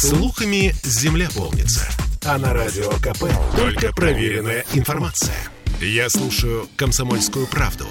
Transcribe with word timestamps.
Слухами 0.00 0.72
земля 0.84 1.26
полнится. 1.34 1.84
А 2.24 2.38
на 2.38 2.52
радио 2.52 2.88
КП 3.02 3.24
только 3.56 3.92
проверенная 3.92 4.64
информация. 4.72 5.34
Я 5.80 6.08
слушаю 6.08 6.68
«Комсомольскую 6.76 7.48
правду» 7.48 7.84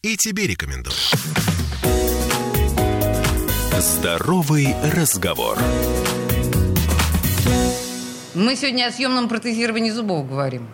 и 0.00 0.16
тебе 0.16 0.46
рекомендую. 0.46 0.96
Здоровый 3.78 4.74
разговор. 4.94 5.58
Мы 8.34 8.56
сегодня 8.56 8.86
о 8.86 8.90
съемном 8.90 9.28
протезировании 9.28 9.90
зубов 9.90 10.26
говорим. 10.26 10.66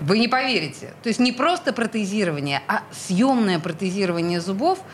Вы 0.00 0.18
не 0.18 0.28
поверите. 0.28 0.94
То 1.02 1.10
есть 1.10 1.20
не 1.20 1.32
просто 1.32 1.74
протезирование, 1.74 2.62
а 2.68 2.84
съемное 2.90 3.58
протезирование 3.58 4.40
зубов– 4.40 4.78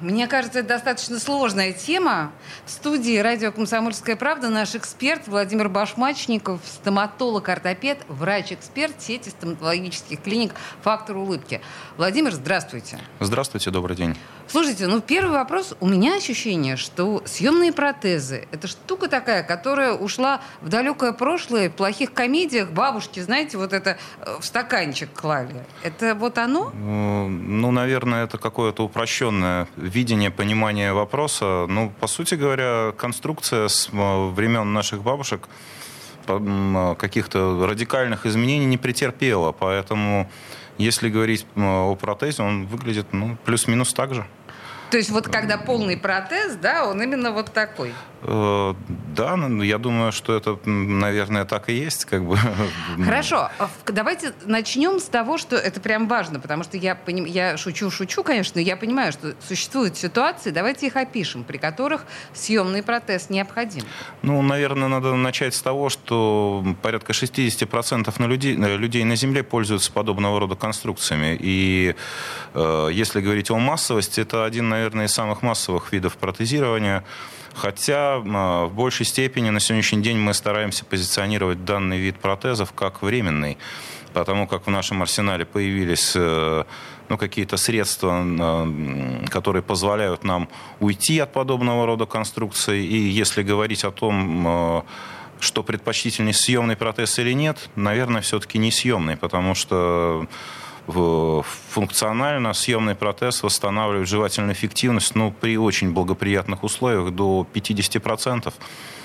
мне 0.00 0.26
кажется, 0.26 0.60
это 0.60 0.68
достаточно 0.68 1.18
сложная 1.18 1.72
тема. 1.72 2.32
В 2.64 2.70
студии 2.70 3.18
радио 3.18 3.52
«Комсомольская 3.52 4.16
правда» 4.16 4.48
наш 4.48 4.74
эксперт 4.74 5.28
Владимир 5.28 5.68
Башмачников, 5.68 6.60
стоматолог-ортопед, 6.64 7.98
врач-эксперт 8.08 9.00
сети 9.00 9.28
стоматологических 9.28 10.22
клиник 10.22 10.54
«Фактор 10.82 11.16
улыбки». 11.16 11.60
Владимир, 11.96 12.32
здравствуйте. 12.32 12.98
Здравствуйте, 13.20 13.70
добрый 13.70 13.96
день. 13.96 14.16
Слушайте, 14.48 14.86
ну 14.86 15.00
первый 15.00 15.32
вопрос. 15.32 15.74
У 15.80 15.88
меня 15.88 16.16
ощущение, 16.16 16.76
что 16.76 17.22
съемные 17.24 17.72
протезы– 17.72 18.46
это 18.52 18.68
штука 18.68 19.08
такая, 19.08 19.42
которая 19.42 19.92
ушла 19.92 20.40
в 20.60 20.68
далекое 20.68 21.12
прошлое, 21.12 21.68
в 21.68 21.72
плохих 21.72 22.12
комедиях 22.12 22.70
бабушки, 22.70 23.18
знаете, 23.20 23.58
вот 23.58 23.72
это 23.72 23.98
э, 24.20 24.36
в 24.40 24.44
стаканчик 24.44 25.12
клали. 25.12 25.64
Это 25.82 26.14
вот 26.14 26.38
оно? 26.38 26.70
Ну, 26.70 27.70
наверное, 27.72 28.24
это 28.24 28.38
какое-то 28.38 28.84
упрощенное 28.84 29.66
видение, 29.76 30.30
понимание 30.30 30.92
вопроса. 30.92 31.66
Ну, 31.68 31.92
по 31.98 32.06
сути 32.06 32.36
говоря, 32.36 32.92
конструкция 32.96 33.66
с 33.66 33.88
э, 33.92 34.28
времен 34.30 34.72
наших 34.72 35.02
бабушек 35.02 35.48
каких-то 36.26 37.66
радикальных 37.68 38.26
изменений 38.26 38.66
не 38.66 38.78
претерпела, 38.78 39.52
поэтому 39.52 40.28
если 40.78 41.08
говорить 41.08 41.46
о 41.56 41.94
протезе, 41.94 42.42
он 42.42 42.66
выглядит 42.66 43.06
ну, 43.12 43.36
плюс-минус 43.44 43.94
так 43.94 44.12
же. 44.12 44.26
То 44.90 44.96
есть 44.96 45.10
вот 45.10 45.28
когда 45.28 45.58
полный 45.58 45.96
протез, 45.96 46.54
да, 46.54 46.86
он 46.86 47.02
именно 47.02 47.32
вот 47.32 47.52
такой. 47.52 47.92
Э, 48.22 48.74
да, 49.14 49.36
ну, 49.36 49.62
я 49.62 49.78
думаю, 49.78 50.12
что 50.12 50.36
это, 50.36 50.58
наверное, 50.68 51.44
так 51.44 51.68
и 51.68 51.74
есть. 51.74 52.04
Как 52.06 52.24
бы. 52.24 52.36
Хорошо, 53.04 53.50
а 53.58 53.68
давайте 53.86 54.32
начнем 54.44 55.00
с 55.00 55.04
того, 55.04 55.38
что 55.38 55.56
это 55.56 55.80
прям 55.80 56.08
важно, 56.08 56.40
потому 56.40 56.64
что 56.64 56.76
я, 56.76 56.94
поним... 56.94 57.24
я 57.24 57.56
шучу, 57.56 57.90
шучу, 57.90 58.22
конечно, 58.22 58.54
но 58.56 58.60
я 58.62 58.76
понимаю, 58.76 59.12
что 59.12 59.34
существуют 59.46 59.96
ситуации, 59.96 60.50
давайте 60.50 60.86
их 60.86 60.96
опишем, 60.96 61.44
при 61.44 61.58
которых 61.58 62.06
съемный 62.32 62.82
протез 62.82 63.30
необходим. 63.30 63.82
Ну, 64.22 64.40
наверное, 64.42 64.88
надо 64.88 65.14
начать 65.14 65.54
с 65.54 65.62
того, 65.62 65.88
что 65.88 66.64
порядка 66.82 67.12
60% 67.12 68.14
на 68.18 68.24
людей, 68.26 68.54
людей 68.54 69.04
на 69.04 69.16
Земле 69.16 69.42
пользуются 69.42 69.92
подобного 69.92 70.40
рода 70.40 70.56
конструкциями. 70.56 71.36
И 71.38 71.94
э, 72.54 72.88
если 72.92 73.20
говорить 73.20 73.50
о 73.50 73.58
массовости, 73.58 74.20
это 74.20 74.44
один, 74.44 74.68
наверное, 74.68 75.06
из 75.06 75.12
самых 75.12 75.42
массовых 75.42 75.92
видов 75.92 76.16
протезирования. 76.16 77.04
Хотя 77.56 78.18
в 78.18 78.70
большей 78.74 79.06
степени 79.06 79.48
на 79.48 79.60
сегодняшний 79.60 80.02
день 80.02 80.18
мы 80.18 80.34
стараемся 80.34 80.84
позиционировать 80.84 81.64
данный 81.64 81.98
вид 81.98 82.18
протезов 82.18 82.72
как 82.74 83.00
временный, 83.00 83.56
потому 84.12 84.46
как 84.46 84.66
в 84.66 84.70
нашем 84.70 85.00
арсенале 85.00 85.46
появились 85.46 86.12
э, 86.14 86.64
ну, 87.08 87.16
какие-то 87.16 87.56
средства, 87.56 88.68
которые 89.30 89.62
позволяют 89.62 90.22
нам 90.22 90.50
уйти 90.80 91.18
от 91.18 91.32
подобного 91.32 91.86
рода 91.86 92.04
конструкции. 92.04 92.84
И 92.84 92.96
если 92.96 93.42
говорить 93.42 93.84
о 93.84 93.90
том, 93.90 94.46
э, 94.46 94.82
что 95.40 95.62
предпочтительнее 95.62 96.34
съемный 96.34 96.76
протез 96.76 97.18
или 97.18 97.32
нет, 97.32 97.70
наверное, 97.74 98.20
все-таки 98.20 98.58
не 98.58 98.70
съемный, 98.70 99.16
потому 99.16 99.54
что 99.54 100.26
функционально 100.86 102.52
съемный 102.52 102.94
протез 102.94 103.42
восстанавливает 103.42 104.08
жевательную 104.08 104.52
эффективность 104.52 105.14
ну, 105.14 105.32
при 105.32 105.58
очень 105.58 105.92
благоприятных 105.92 106.62
условиях 106.64 107.12
до 107.12 107.46
50%. 107.52 108.52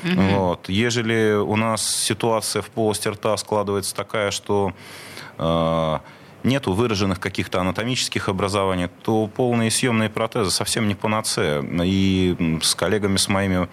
Угу. 0.04 0.22
Вот. 0.22 0.70
Ежели 0.70 1.34
у 1.34 1.56
нас 1.56 1.96
ситуация 1.96 2.62
в 2.62 2.70
полости 2.70 3.08
рта 3.08 3.36
складывается 3.38 3.96
такая, 3.96 4.32
что 4.32 4.74
э, 5.38 6.00
нету 6.44 6.74
выраженных 6.74 7.20
каких-то 7.20 7.62
анатомических 7.62 8.30
образований, 8.30 8.90
то 9.04 9.28
полные 9.28 9.72
съемные 9.72 10.10
протезы 10.10 10.52
совсем 10.52 10.88
не 10.88 10.96
панацея. 10.96 11.64
И 11.84 12.60
с 12.62 12.76
коллегами 12.76 13.18
с 13.18 13.28
моими 13.28 13.68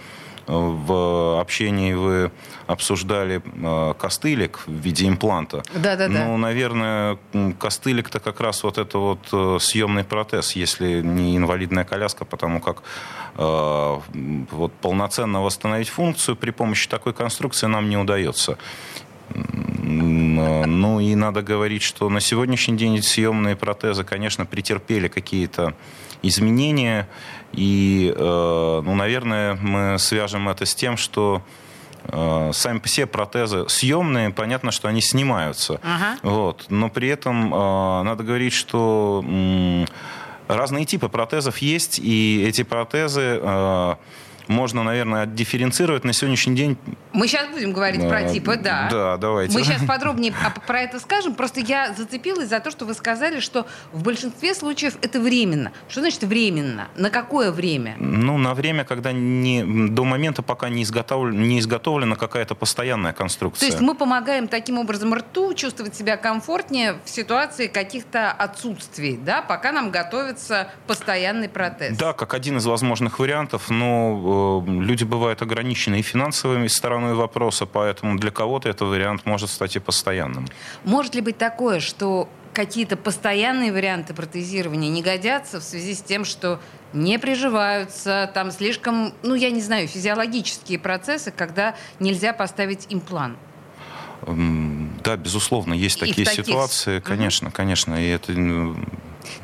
в 0.49 1.41
общении 1.41 1.93
вы 1.93 2.31
обсуждали 2.67 3.43
э, 3.45 3.95
костылик 3.99 4.61
в 4.67 4.73
виде 4.73 5.07
импланта. 5.07 5.63
Да, 5.75 5.97
да, 5.97 6.09
да. 6.09 6.25
Ну, 6.25 6.37
наверное, 6.37 7.19
костылик-то 7.59 8.21
как 8.21 8.41
раз 8.41 8.63
вот 8.63 8.79
это 8.79 8.99
вот 8.99 9.29
э, 9.33 9.59
съемный 9.61 10.05
протез, 10.05 10.53
если 10.53 11.01
не 11.03 11.37
инвалидная 11.37 11.85
коляска, 11.85 12.25
потому 12.25 12.61
как 12.61 12.83
э, 13.37 13.99
вот 14.51 14.73
полноценно 14.81 15.43
восстановить 15.43 15.89
функцию 15.89 16.37
при 16.37 16.51
помощи 16.51 16.89
такой 16.89 17.13
конструкции 17.13 17.67
нам 17.67 17.89
не 17.89 17.97
удается. 17.97 18.59
Ну 19.35 21.01
и 21.01 21.15
надо 21.15 21.43
говорить, 21.43 21.83
что 21.83 22.09
на 22.09 22.21
сегодняшний 22.21 22.77
день 22.77 23.03
съемные 23.03 23.57
протезы, 23.57 24.05
конечно, 24.05 24.45
претерпели 24.47 25.09
какие-то 25.09 25.75
изменения. 26.23 27.09
И, 27.53 28.13
э, 28.15 28.83
ну, 28.85 28.95
наверное, 28.95 29.55
мы 29.55 29.99
свяжем 29.99 30.49
это 30.49 30.67
с 30.67 30.75
тем, 30.75 30.97
что 30.97 31.43
э, 32.05 32.51
сами 32.53 32.81
себе 32.87 33.07
протезы 33.07 33.69
съемные, 33.69 34.31
понятно, 34.31 34.71
что 34.71 34.89
они 34.89 35.01
снимаются. 35.01 35.81
Ага. 35.83 36.19
Вот. 36.23 36.67
Но 36.69 36.91
при 36.91 37.09
этом 37.09 37.55
э, 37.55 38.03
надо 38.03 38.25
говорить, 38.25 38.53
что 38.53 39.25
разные 40.49 40.85
типы 40.85 41.09
протезов 41.09 41.59
есть, 41.59 41.99
и 41.99 42.45
эти 42.47 42.63
протезы 42.63 43.41
можно, 44.49 44.83
наверное, 44.83 45.27
дифференцировать 45.27 46.05
на 46.05 46.13
сегодняшний 46.13 46.57
день. 46.57 46.77
Мы 47.13 47.29
сейчас 47.29 47.49
будем 47.49 47.73
говорить 47.73 48.03
а, 48.03 48.09
про 48.09 48.29
типы, 48.29 48.57
да. 48.57 48.89
Да, 48.91 49.17
давайте. 49.17 49.57
Мы 49.57 49.65
сейчас 49.65 49.83
подробнее 49.85 50.35
про 50.67 50.81
это 50.81 51.01
скажем. 51.01 51.35
Просто 51.35 51.61
я 51.61 51.93
зацепилась 51.95 52.49
за 52.49 52.61
то, 52.61 52.71
что 52.71 52.85
вы 52.85 52.95
сказали, 52.95 53.41
что 53.41 53.67
в 53.93 54.03
большинстве 54.03 54.55
случаев 54.55 54.97
это 55.03 55.21
временно. 55.21 55.73
Что 55.89 56.01
значит 56.01 56.23
временно? 56.25 56.89
На 56.97 57.11
какое 57.11 57.53
время? 57.53 57.97
Ну, 57.99 58.39
на 58.39 58.55
время, 58.55 58.85
когда 58.85 59.13
не, 59.13 59.65
до 59.89 60.05
момента, 60.05 60.43
пока 60.43 60.69
не, 60.69 60.83
изготовлена, 60.83 61.39
не 61.39 61.61
изготовлена 61.61 62.17
какая-то 62.17 62.55
постоянная 62.55 63.13
конструкция. 63.13 63.67
То 63.69 63.73
есть 63.73 63.81
мы 63.81 63.95
помогаем 63.95 64.49
таким 64.49 64.79
образом 64.79 65.15
рту 65.15 65.55
чувствовать 65.55 65.95
себя 65.95 66.17
комфортнее 66.17 66.99
в 67.05 67.11
ситуации 67.11 67.67
каких-то 67.67 68.31
отсутствий, 68.33 69.19
да, 69.23 69.43
пока 69.43 69.73
нам 69.73 69.91
готовится 69.91 70.71
постоянный 70.87 71.49
протез. 71.49 71.97
Да, 71.97 72.13
как 72.13 72.35
один 72.35 72.59
из 72.59 72.67
возможных 72.67 73.19
вариантов, 73.19 73.71
но 73.71 74.38
люди 74.67 75.05
бывают 75.05 75.43
ограничены 75.43 76.01
и 76.01 76.03
финансовыми 76.03 76.69
стороной 76.69 77.15
вопроса, 77.15 77.67
поэтому 77.67 78.19
для 78.19 78.31
кого-то 78.31 78.69
этот 78.69 78.89
вариант 78.89 79.27
может 79.27 79.51
стать 79.51 79.77
и 79.77 79.79
постоянным. 79.79 80.47
Может 80.85 81.15
ли 81.15 81.21
быть 81.21 81.39
такое, 81.39 81.81
что 81.81 82.29
какие-то 82.53 82.97
постоянные 82.97 83.73
варианты 83.73 84.15
протезирования 84.15 84.91
не 84.91 85.03
годятся 85.03 85.61
в 85.61 85.63
связи 85.63 85.95
с 85.95 86.03
тем, 86.03 86.25
что 86.25 86.61
не 86.93 87.19
приживаются, 87.19 88.31
там 88.35 88.51
слишком, 88.51 89.13
ну, 89.23 89.35
я 89.35 89.51
не 89.51 89.61
знаю, 89.61 89.87
физиологические 89.89 90.79
процессы, 90.79 91.31
когда 91.31 91.75
нельзя 92.01 92.33
поставить 92.33 92.87
имплант? 92.89 93.39
Да, 94.27 95.17
безусловно, 95.17 95.75
есть 95.75 95.99
и 95.99 96.01
такие 96.01 96.27
таких... 96.27 96.47
ситуации, 96.47 97.01
конечно, 97.01 97.49
угу. 97.49 97.57
конечно, 97.57 97.95
и 97.95 98.09
это 98.09 98.33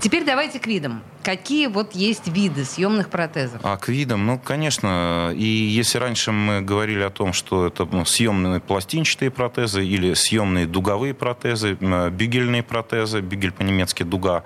Теперь 0.00 0.24
давайте 0.24 0.58
к 0.58 0.66
видам. 0.66 1.02
Какие 1.22 1.66
вот 1.68 1.94
есть 1.94 2.28
виды 2.28 2.64
съемных 2.64 3.08
протезов? 3.08 3.60
А 3.62 3.76
к 3.76 3.88
видам, 3.88 4.26
ну, 4.26 4.38
конечно, 4.38 5.32
и 5.34 5.44
если 5.44 5.98
раньше 5.98 6.32
мы 6.32 6.60
говорили 6.60 7.02
о 7.02 7.10
том, 7.10 7.32
что 7.32 7.66
это 7.66 7.86
ну, 7.90 8.04
съемные 8.04 8.60
пластинчатые 8.60 9.30
протезы 9.30 9.84
или 9.84 10.14
съемные 10.14 10.66
дуговые 10.66 11.14
протезы, 11.14 11.74
бюгельные 11.74 12.62
протезы, 12.62 13.20
бюгель 13.20 13.52
по-немецки 13.52 14.02
дуга, 14.02 14.44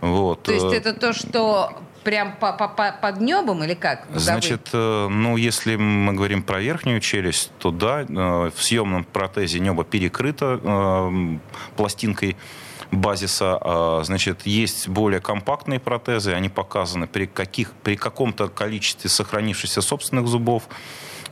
вот. 0.00 0.42
То 0.42 0.52
есть 0.52 0.72
э, 0.72 0.76
это 0.76 0.92
то, 0.92 1.12
что 1.12 1.72
прям 2.04 2.36
по, 2.36 2.52
по, 2.52 2.68
по, 2.68 2.92
под 2.92 3.20
небом 3.20 3.64
или 3.64 3.74
как? 3.74 4.02
Дуговые? 4.02 4.20
Значит, 4.20 4.68
э, 4.72 5.08
ну, 5.08 5.36
если 5.36 5.76
мы 5.76 6.12
говорим 6.12 6.42
про 6.42 6.60
верхнюю 6.60 7.00
челюсть, 7.00 7.50
то 7.58 7.70
да, 7.70 8.02
э, 8.02 8.50
в 8.54 8.62
съемном 8.62 9.04
протезе 9.04 9.58
небо 9.60 9.84
перекрыто 9.84 11.40
пластинкой 11.76 12.36
базиса. 12.90 13.58
А, 13.60 14.02
значит, 14.04 14.46
есть 14.46 14.88
более 14.88 15.20
компактные 15.20 15.80
протезы, 15.80 16.32
они 16.32 16.48
показаны 16.48 17.06
при, 17.06 17.26
каких, 17.26 17.72
при 17.72 17.96
каком-то 17.96 18.48
количестве 18.48 19.10
сохранившихся 19.10 19.82
собственных 19.82 20.26
зубов. 20.28 20.64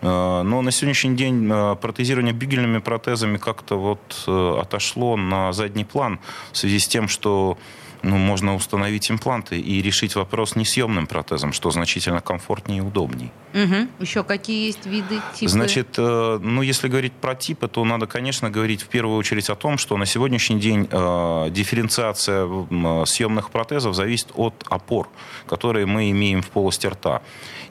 А, 0.03 0.43
но 0.43 0.63
на 0.63 0.71
сегодняшний 0.71 1.17
день 1.17 1.49
а, 1.51 1.75
протезирование 1.75 2.35
бюгельными 2.35 2.79
протезами 2.79 3.39
как-то 3.39 3.77
вот 3.77 4.25
э, 4.27 4.59
отошло 4.61 5.17
на 5.17 5.53
задний 5.53 5.85
план 5.85 6.21
в 6.53 6.59
связи 6.59 6.79
с 6.79 6.89
тем, 6.89 7.09
что 7.09 7.59
ну, 8.05 8.19
можно 8.19 8.55
установить 8.55 9.11
импланты 9.11 9.59
и 9.59 9.83
решить 9.83 10.15
вопрос 10.15 10.57
несъемным 10.57 11.07
протезом, 11.07 11.53
что 11.53 11.71
значительно 11.71 12.21
комфортнее 12.21 12.79
и 12.79 12.81
удобнее. 12.83 13.31
Угу. 13.55 13.89
Еще 14.01 14.23
какие 14.25 14.67
есть 14.67 14.87
виды, 14.87 15.21
типы? 15.35 15.51
Значит, 15.51 15.95
э, 15.97 16.39
ну, 16.43 16.63
если 16.63 16.89
говорить 16.89 17.13
про 17.13 17.35
типы, 17.35 17.69
то 17.69 17.85
надо, 17.85 18.07
конечно, 18.07 18.51
говорить 18.51 18.83
в 18.83 18.89
первую 18.89 19.17
очередь 19.17 19.49
о 19.49 19.55
том, 19.55 19.79
что 19.79 19.97
на 19.97 20.07
сегодняшний 20.07 20.61
день 20.61 20.87
э, 20.91 21.51
дифференциация 21.51 22.47
э, 22.47 23.05
съемных 23.07 23.51
протезов 23.51 23.95
зависит 23.95 24.29
от 24.35 24.55
опор, 24.69 25.09
которые 25.47 25.87
мы 25.87 26.11
имеем 26.11 26.43
в 26.43 26.51
полости 26.51 26.87
рта. 26.87 27.23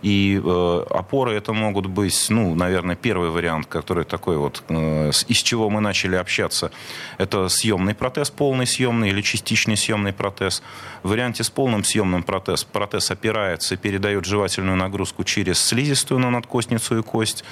И 0.02 0.42
опоры 0.90 1.34
это 1.34 1.54
могут 1.54 1.86
быть, 1.86 2.26
ну, 2.30 2.56
наверное, 2.56 2.98
первый 2.98 3.30
вариант, 3.30 3.68
который 3.68 4.04
такой 4.04 4.36
вот, 4.36 4.62
из 4.70 5.38
чего 5.38 5.70
мы 5.70 5.80
начали 5.80 6.18
общаться, 6.18 6.72
это 7.18 7.48
съемный 7.48 7.96
протез, 7.96 8.30
полный 8.30 8.68
съемный 8.68 9.12
или 9.12 9.22
частичный 9.22 9.78
съемный 9.78 10.12
протез. 10.12 10.23
В 10.32 11.10
варианте 11.10 11.44
с 11.44 11.50
полным 11.50 11.84
съемным 11.84 12.24
протез, 12.24 12.64
протез 12.64 13.12
опирается 13.12 13.76
и 13.76 13.78
передает 13.78 14.26
жевательную 14.26 14.78
нагрузку 14.78 15.24
через 15.24 15.60
слизистую 15.60 16.20
на 16.20 16.30
надкостницу 16.30 17.00
и 17.00 17.02
кость. 17.02 17.44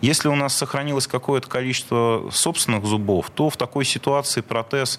Если 0.00 0.28
у 0.28 0.34
нас 0.34 0.56
сохранилось 0.56 1.06
какое-то 1.06 1.48
количество 1.48 2.28
собственных 2.32 2.84
зубов, 2.84 3.30
то 3.30 3.50
в 3.50 3.56
такой 3.56 3.84
ситуации 3.84 4.40
протез 4.40 4.98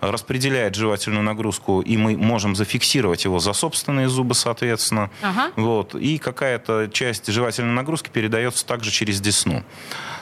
распределяет 0.00 0.74
жевательную 0.74 1.22
нагрузку, 1.22 1.80
и 1.80 1.96
мы 1.96 2.16
можем 2.16 2.54
зафиксировать 2.54 3.24
его 3.24 3.38
за 3.38 3.52
собственные 3.52 4.08
зубы, 4.08 4.34
соответственно. 4.34 5.10
Ага. 5.22 5.52
Вот. 5.56 5.94
И 5.94 6.18
какая-то 6.18 6.88
часть 6.92 7.26
жевательной 7.26 7.72
нагрузки 7.72 8.10
передается 8.10 8.66
также 8.66 8.90
через 8.90 9.20
десну. 9.20 9.62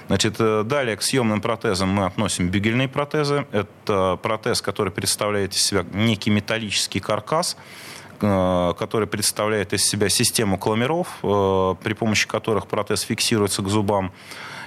Значит, 0.06 0.36
э, 0.38 0.62
далее 0.64 0.96
к 0.96 1.02
съемным 1.02 1.40
протезам 1.40 1.88
мы 1.88 2.06
относим 2.06 2.48
бюгельные 2.48 2.88
протезы. 2.88 3.46
Это 3.52 4.18
протез, 4.22 4.60
который 4.60 4.92
представляет 4.92 5.54
из 5.54 5.62
себя 5.62 5.84
некий 5.92 6.30
металлический 6.30 7.00
каркас, 7.00 7.56
э, 8.20 8.74
который 8.78 9.08
представляет 9.08 9.72
из 9.72 9.84
себя 9.84 10.08
систему 10.08 10.58
кламеров, 10.58 11.08
э, 11.22 11.74
при 11.82 11.94
помощи 11.94 12.28
которых 12.28 12.66
протез 12.66 13.00
фиксируется 13.00 13.62
к 13.62 13.68
зубам 13.68 14.12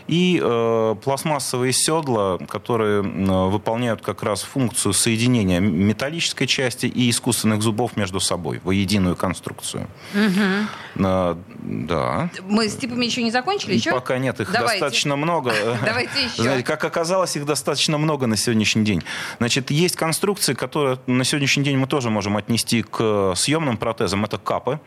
и 0.08 0.40
э, 0.42 0.96
пластмассовые 1.04 1.74
седла, 1.74 2.38
которые 2.48 3.04
э, 3.04 3.50
выполняют 3.50 4.02
как 4.02 4.24
раз 4.24 4.42
функцию 4.42 4.94
соединения 4.94 5.60
металлической 5.60 6.46
части 6.46 6.86
и 6.86 7.10
искусственных 7.10 7.62
зубов 7.62 7.98
между 7.98 8.20
собой 8.20 8.62
в 8.64 8.72
единую 8.72 9.16
конструкцию. 9.16 9.88
Угу. 10.14 11.06
Э, 11.06 11.36
да. 11.60 12.30
Мы 12.48 12.70
с 12.70 12.76
типами 12.76 13.06
еще 13.06 13.22
не 13.22 13.32
закончили? 13.32 13.74
Еще? 13.74 13.92
Пока 13.92 14.18
нет, 14.18 14.40
их 14.40 14.52
Давайте. 14.52 14.80
достаточно 14.80 15.16
много. 15.16 15.54
Давайте 15.86 16.24
еще. 16.24 16.64
Как 16.64 16.84
оказалось, 16.84 17.36
их 17.36 17.46
достаточно 17.46 17.98
много 17.98 18.28
на 18.28 18.38
сегодняшний 18.38 18.86
день. 18.86 19.04
Значит, 19.40 19.72
есть 19.72 19.96
конструкции, 19.96 20.54
которые 20.54 21.00
на 21.08 21.24
сегодняшний 21.24 21.64
день 21.64 21.78
мы 21.78 21.88
тоже 21.88 22.10
можем 22.10 22.38
отнести 22.38 22.82
к 22.84 23.34
съемным 23.36 23.78
протезам. 23.78 24.24
Это 24.24 24.38
капы. 24.38 24.80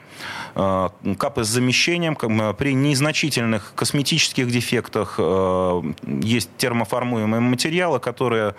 Э, 0.54 0.88
капы 1.18 1.44
с 1.44 1.48
замещением 1.48 2.16
при 2.16 2.74
незначительных 2.74 3.72
косметических 3.74 4.50
дефектах, 4.50 5.14
э, 5.18 5.82
есть 6.22 6.50
термоформуемые 6.56 7.40
материалы, 7.40 8.00
которые 8.00 8.54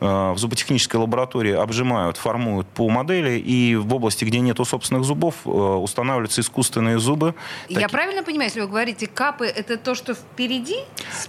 э, 0.00 0.32
в 0.32 0.38
зуботехнической 0.38 1.00
лаборатории 1.00 1.52
обжимают, 1.52 2.16
формуют 2.16 2.66
по 2.68 2.88
модели, 2.88 3.38
и 3.38 3.76
в 3.76 3.94
области, 3.94 4.24
где 4.24 4.40
нет 4.40 4.58
собственных 4.58 5.04
зубов, 5.04 5.46
устанавливаются 5.46 6.40
искусственные 6.40 6.98
зубы. 6.98 7.34
Я 7.68 7.82
так... 7.82 7.90
правильно 7.92 8.24
понимаю, 8.24 8.48
если 8.48 8.60
вы 8.60 8.66
говорите 8.66 9.06
капы, 9.06 9.46
это 9.46 9.76
то, 9.76 9.94
что 9.94 10.14
впереди? 10.14 10.78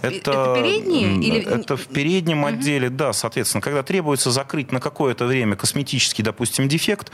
Это, 0.02 0.14
это 0.14 0.56
передние? 0.60 1.14
Или... 1.20 1.40
Это 1.40 1.76
в 1.76 1.86
переднем 1.86 2.40
угу. 2.40 2.48
отделе, 2.48 2.90
да, 2.90 3.12
соответственно, 3.12 3.60
когда 3.60 3.84
требуется 3.84 4.32
закрыть 4.32 4.72
на 4.72 4.80
какое-то 4.80 5.26
время 5.26 5.54
косметический, 5.54 6.24
допустим, 6.24 6.68
дефект, 6.68 7.12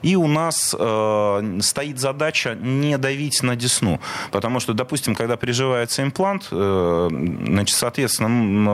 и 0.00 0.16
у 0.16 0.26
нас 0.26 0.74
э, 0.78 1.58
стоит 1.60 1.98
задача 1.98 2.37
не 2.46 2.98
давить 2.98 3.42
на 3.42 3.56
десну, 3.56 4.00
потому 4.30 4.60
что, 4.60 4.72
допустим, 4.72 5.14
когда 5.14 5.36
приживается 5.36 6.02
имплант, 6.02 6.48
э, 6.50 7.08
значит, 7.10 7.76
соответственно, 7.76 8.28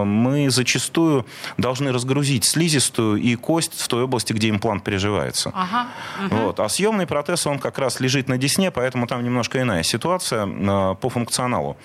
мы 0.04 0.50
зачастую 0.50 1.26
должны 1.56 1.92
разгрузить 1.92 2.44
слизистую 2.44 3.16
и 3.16 3.34
кость 3.36 3.80
в 3.80 3.88
той 3.88 4.04
области, 4.04 4.32
где 4.32 4.50
имплант 4.50 4.84
приживается. 4.84 5.50
Ага, 5.54 5.88
угу. 6.26 6.36
вот. 6.36 6.60
А 6.60 6.68
съемный 6.68 7.06
протез, 7.06 7.46
он 7.46 7.58
как 7.58 7.78
раз 7.78 8.00
лежит 8.00 8.28
на 8.28 8.38
десне, 8.38 8.70
поэтому 8.70 9.06
там 9.06 9.22
немножко 9.24 9.60
иная 9.60 9.82
ситуация 9.82 10.46
э, 10.46 10.94
по 11.00 11.08
функционалу. 11.08 11.76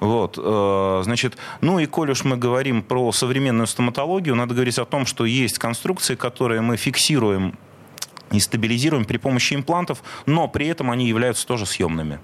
Вот, 0.00 0.38
э, 0.42 1.00
значит, 1.04 1.36
ну 1.60 1.78
и 1.78 1.86
коль 1.86 2.10
уж 2.10 2.24
мы 2.24 2.38
говорим 2.38 2.82
про 2.82 3.12
современную 3.12 3.66
стоматологию, 3.66 4.34
надо 4.34 4.54
говорить 4.54 4.78
о 4.78 4.86
том, 4.86 5.04
что 5.04 5.26
есть 5.26 5.58
конструкции, 5.58 6.14
которые 6.14 6.62
мы 6.62 6.78
фиксируем 6.78 7.54
и 8.32 8.40
стабилизируем 8.40 9.04
при 9.04 9.16
помощи 9.18 9.54
имплантов, 9.54 10.02
но 10.26 10.48
при 10.48 10.68
этом 10.68 10.90
они 10.90 11.06
являются 11.06 11.46
тоже 11.46 11.66
съемными. 11.66 12.20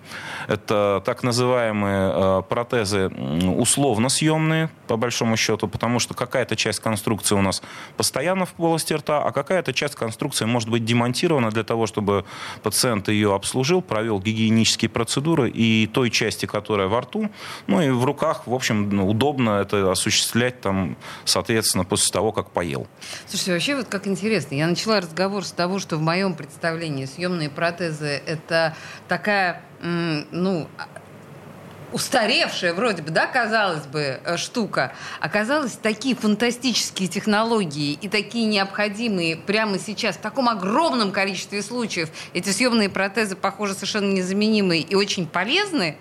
Это 0.49 1.03
так 1.05 1.23
называемые 1.23 2.13
э, 2.13 2.43
протезы 2.49 3.09
условно 3.09 4.09
съемные, 4.09 4.71
по 4.87 4.97
большому 4.97 5.37
счету, 5.37 5.69
потому 5.69 5.99
что 5.99 6.15
какая-то 6.15 6.57
часть 6.57 6.81
конструкции 6.81 7.35
у 7.35 7.43
нас 7.43 7.63
постоянно 7.97 8.47
в 8.47 8.51
полости 8.51 8.93
рта, 8.93 9.23
а 9.23 9.33
какая-то 9.33 9.73
часть 9.73 9.95
конструкции 9.95 10.45
может 10.45 10.69
быть 10.69 10.85
демонтирована 10.85 11.51
для 11.51 11.65
того, 11.65 11.87
чтобы 11.87 12.25
пациент 12.63 13.09
ее 13.09 13.35
обслужил, 13.35 13.83
провел 13.83 14.21
гигиенические 14.21 14.89
процедуры, 14.89 15.51
и 15.51 15.87
той 15.87 16.11
части, 16.11 16.47
которая 16.47 16.89
во 16.89 17.01
рту, 17.01 17.31
ну 17.67 17.81
и 17.81 17.91
в 17.91 18.05
руках, 18.05 18.47
в 18.47 18.55
общем, 18.55 19.01
удобно 19.01 19.61
это 19.61 19.91
осуществлять 19.91 20.61
там, 20.61 20.97
соответственно, 21.25 21.85
после 21.85 22.13
того, 22.13 22.33
как 22.33 22.51
поел. 22.51 22.87
Слушайте, 23.27 23.53
вообще 23.53 23.77
вот 23.77 23.87
как 23.89 24.07
интересно, 24.07 24.55
я 24.55 24.67
начала 24.67 25.01
разговор 25.01 25.45
с 25.45 25.51
того, 25.51 25.79
что 25.79 25.96
в 25.97 26.03
моем 26.03 26.35
представлении 26.35 27.05
съемные 27.07 27.51
протезы 27.51 28.23
это 28.27 28.75
такая, 29.09 29.63
ну, 29.81 30.69
устаревшая 31.93 32.75
вроде 32.75 33.03
бы, 33.03 33.11
да, 33.11 33.27
казалось 33.27 33.87
бы, 33.87 34.21
э, 34.25 34.37
штука, 34.37 34.93
оказалось 35.21 35.73
такие 35.73 36.15
фантастические 36.15 37.09
технологии 37.09 37.93
и 37.93 38.09
такие 38.09 38.47
необходимые 38.47 39.37
прямо 39.37 39.79
сейчас 39.79 40.17
в 40.17 40.21
таком 40.21 40.49
огромном 40.49 41.13
количестве 41.13 41.63
случаев. 41.63 42.11
Эти 42.35 42.51
съемные 42.51 42.89
протезы, 42.89 43.37
похоже, 43.37 43.75
совершенно 43.75 44.13
незаменимые 44.13 44.83
и 44.83 44.95
очень 44.95 45.27
полезны. 45.27 45.97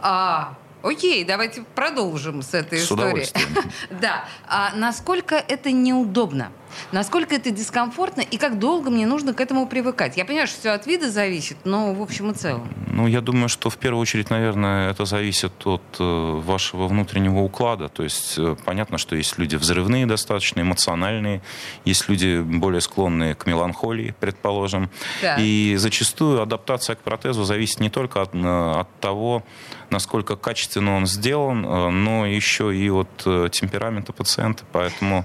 А, 0.00 0.56
Окей, 0.82 1.24
давайте 1.24 1.64
продолжим 1.74 2.42
с 2.42 2.54
этой 2.54 2.78
с 2.78 2.84
историей. 2.84 3.28
Да. 4.00 4.24
А 4.46 4.70
насколько 4.76 5.34
это 5.34 5.72
неудобно? 5.72 6.52
Насколько 6.92 7.34
это 7.34 7.50
дискомфортно 7.50 8.20
и 8.20 8.36
как 8.36 8.58
долго 8.58 8.90
мне 8.90 9.06
нужно 9.06 9.34
к 9.34 9.40
этому 9.40 9.66
привыкать? 9.66 10.16
Я 10.16 10.24
понимаю, 10.24 10.46
что 10.46 10.60
все 10.60 10.70
от 10.70 10.86
вида 10.86 11.10
зависит, 11.10 11.58
но 11.64 11.92
в 11.92 12.02
общем 12.02 12.30
и 12.30 12.34
целом. 12.34 12.68
Ну, 12.96 13.06
я 13.06 13.20
думаю, 13.20 13.48
что 13.48 13.68
в 13.68 13.76
первую 13.76 14.00
очередь, 14.00 14.30
наверное, 14.30 14.90
это 14.90 15.04
зависит 15.04 15.52
от 15.66 15.82
э, 15.98 16.40
вашего 16.42 16.88
внутреннего 16.88 17.40
уклада. 17.40 17.88
То 17.88 18.02
есть 18.02 18.38
э, 18.38 18.56
понятно, 18.64 18.96
что 18.96 19.16
есть 19.16 19.38
люди 19.38 19.56
взрывные 19.56 20.06
достаточно, 20.06 20.62
эмоциональные, 20.62 21.42
есть 21.84 22.08
люди 22.08 22.40
более 22.40 22.80
склонные 22.80 23.34
к 23.34 23.44
меланхолии, 23.46 24.14
предположим. 24.18 24.88
Да. 25.20 25.36
И 25.38 25.76
зачастую 25.76 26.40
адаптация 26.40 26.96
к 26.96 27.00
протезу 27.00 27.44
зависит 27.44 27.80
не 27.80 27.90
только 27.90 28.22
от, 28.22 28.34
э, 28.34 28.80
от 28.80 29.00
того, 29.00 29.44
насколько 29.90 30.36
качественно 30.36 30.96
он 30.96 31.06
сделан, 31.06 31.60
но 32.02 32.26
еще 32.26 32.74
и 32.74 32.90
от 32.90 33.18
темперамента 33.52 34.12
пациента. 34.12 34.64
Поэтому 34.72 35.24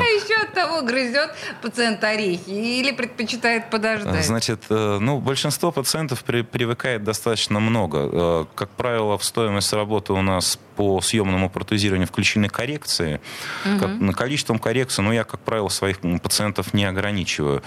а 0.00 0.04
еще 0.04 0.34
от 0.42 0.52
того, 0.52 0.82
грызет 0.82 1.30
пациент 1.62 2.02
орехи 2.04 2.50
или 2.50 2.92
предпочитает 2.92 3.70
подождать? 3.70 4.24
Значит, 4.24 4.64
э, 4.70 4.98
ну, 5.00 5.18
большинство 5.18 5.72
пациентов 5.72 6.24
при, 6.24 6.42
привыкает 6.42 7.04
достаточно 7.04 7.60
много. 7.60 7.98
Э, 8.12 8.44
как 8.54 8.70
правило, 8.70 9.18
в 9.18 9.24
стоимость 9.24 9.72
работы 9.72 10.12
у 10.12 10.22
нас 10.22 10.58
по 10.76 11.00
съемному 11.00 11.48
протезированию 11.50 12.06
включены 12.06 12.48
коррекции. 12.48 13.20
Угу. 13.64 13.78
Как, 13.80 14.16
количеством 14.16 14.58
коррекций, 14.58 15.02
ну, 15.02 15.12
я, 15.12 15.24
как 15.24 15.40
правило, 15.40 15.68
своих 15.68 16.00
пациентов 16.22 16.74
не 16.74 16.84
ограничиваю. 16.84 17.62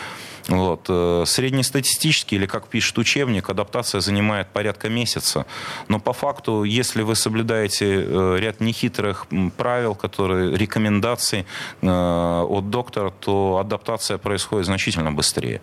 Вот. 0.48 0.86
Э, 0.90 1.24
среднестатистически, 1.26 2.36
или 2.36 2.46
как 2.46 2.68
пишет 2.68 2.98
учебник, 2.98 3.50
адаптация 3.50 4.02
занимает 4.02 4.48
порядка 4.48 4.90
месяца. 4.90 5.46
Но 5.88 6.00
по 6.00 6.14
факту, 6.14 6.64
если 6.64 7.02
вы 7.02 7.16
соблюдаете 7.16 8.06
ряд 8.38 8.60
нехитрых 8.60 9.28
правил, 9.58 9.96
которые, 9.96 10.56
рекомендаций, 10.56 11.46
Э, 11.82 12.09
от 12.50 12.70
доктора, 12.70 13.12
то 13.12 13.58
адаптация 13.60 14.18
происходит 14.18 14.66
значительно 14.66 15.12
быстрее. 15.12 15.62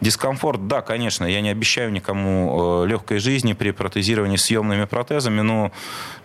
Дискомфорт, 0.00 0.66
да, 0.66 0.82
конечно, 0.82 1.24
я 1.24 1.40
не 1.40 1.50
обещаю 1.50 1.92
никому 1.92 2.82
э, 2.84 2.86
легкой 2.86 3.18
жизни 3.18 3.52
при 3.52 3.70
протезировании 3.70 4.36
съемными 4.36 4.84
протезами, 4.84 5.40
но 5.40 5.72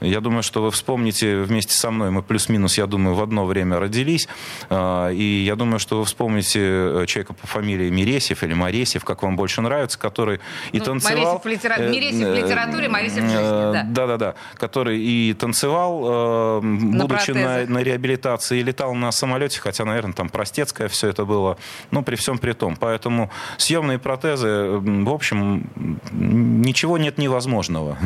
я 0.02 0.20
думаю, 0.22 0.44
что 0.44 0.64
вы 0.64 0.72
вспомните 0.72 1.42
вместе 1.42 1.76
со 1.76 1.92
мной, 1.92 2.12
мы 2.12 2.24
плюс-минус, 2.24 2.78
я 2.78 2.88
думаю, 2.88 3.16
в 3.16 3.22
одно 3.22 3.46
время 3.46 3.80
родились, 3.80 4.28
и 4.72 5.44
я 5.46 5.56
думаю, 5.56 5.80
что 5.80 6.00
вы 6.00 6.06
вспомните 6.06 7.06
человека 7.08 7.34
по 7.34 7.48
фамилии 7.48 7.90
Мересев 7.90 8.44
или 8.44 8.54
Моресев, 8.54 9.04
как 9.04 9.24
вам 9.24 9.36
больше 9.36 9.62
нравится, 9.62 10.00
который 10.00 10.40
и 10.72 10.80
ну, 10.80 10.86
танцевал... 10.86 11.40
Моресев 11.40 11.44
в, 11.44 11.48
литера... 11.48 11.78
Мересев 11.78 12.28
в 12.28 12.34
литературе, 12.34 12.90
Моресев 12.90 13.24
в 13.24 13.30
жизни, 13.30 13.42
да. 13.42 13.84
Да-да-да, 13.88 14.36
который 14.56 15.00
и 15.00 15.34
танцевал, 15.34 16.62
на 16.62 17.06
будучи 17.06 17.32
на, 17.32 17.66
на 17.66 17.80
реабилитации, 17.80 18.60
и 18.60 18.64
летал 18.64 18.94
на 18.94 19.12
самолете, 19.12 19.51
хотя, 19.60 19.86
наверное, 19.86 20.14
там 20.14 20.30
простецкое 20.30 20.88
все 20.88 21.10
это 21.10 21.26
было, 21.26 21.58
но 21.92 22.02
при 22.02 22.16
всем 22.16 22.38
при 22.38 22.54
том. 22.54 22.76
Поэтому 22.76 23.30
съемные 23.58 24.00
протезы, 24.00 24.80
в 24.80 25.10
общем, 25.10 25.70
ничего 26.12 26.98
нет 26.98 27.18
невозможного. 27.18 27.98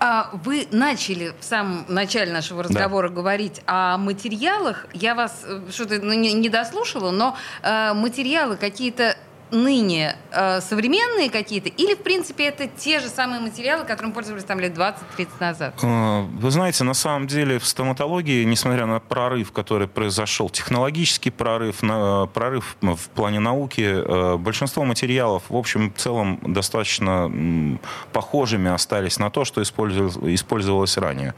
А 0.00 0.30
вы 0.44 0.68
начали 0.70 1.32
в 1.40 1.44
самом 1.44 1.84
начале 1.88 2.32
нашего 2.32 2.62
разговора 2.62 3.08
да. 3.08 3.14
говорить 3.14 3.62
о 3.66 3.98
материалах. 3.98 4.86
Я 4.92 5.14
вас 5.14 5.42
э, 5.44 5.62
что-то 5.70 6.00
ну, 6.00 6.12
не 6.14 6.48
дослушала, 6.48 7.10
но 7.10 7.36
э, 7.62 7.92
материалы 7.94 8.56
какие-то 8.56 9.16
ныне 9.50 10.16
э, 10.30 10.60
современные 10.60 11.30
какие-то, 11.30 11.68
или, 11.68 11.94
в 11.94 12.02
принципе, 12.02 12.44
это 12.44 12.68
те 12.68 13.00
же 13.00 13.08
самые 13.08 13.40
материалы, 13.40 13.84
которым 13.84 14.12
пользовались 14.12 14.44
там 14.44 14.60
лет 14.60 14.76
20-30 14.76 15.28
назад? 15.40 15.74
Э, 15.82 16.22
вы 16.22 16.50
знаете, 16.50 16.84
на 16.84 16.94
самом 16.94 17.26
деле 17.26 17.58
в 17.58 17.66
стоматологии, 17.66 18.44
несмотря 18.44 18.86
на 18.86 19.00
прорыв, 19.00 19.52
который 19.52 19.88
произошел, 19.88 20.50
технологический 20.50 21.30
прорыв, 21.30 21.82
на, 21.82 22.26
прорыв 22.26 22.76
в 22.80 23.08
плане 23.10 23.40
науки, 23.40 23.82
э, 23.82 24.36
большинство 24.36 24.84
материалов, 24.84 25.44
в 25.48 25.56
общем, 25.56 25.92
в 25.92 25.98
целом, 25.98 26.38
достаточно 26.42 27.78
похожими 28.12 28.70
остались 28.70 29.18
на 29.18 29.30
то, 29.30 29.44
что 29.44 29.62
использовалось, 29.62 30.16
использовалось 30.34 30.96
ранее. 30.96 31.34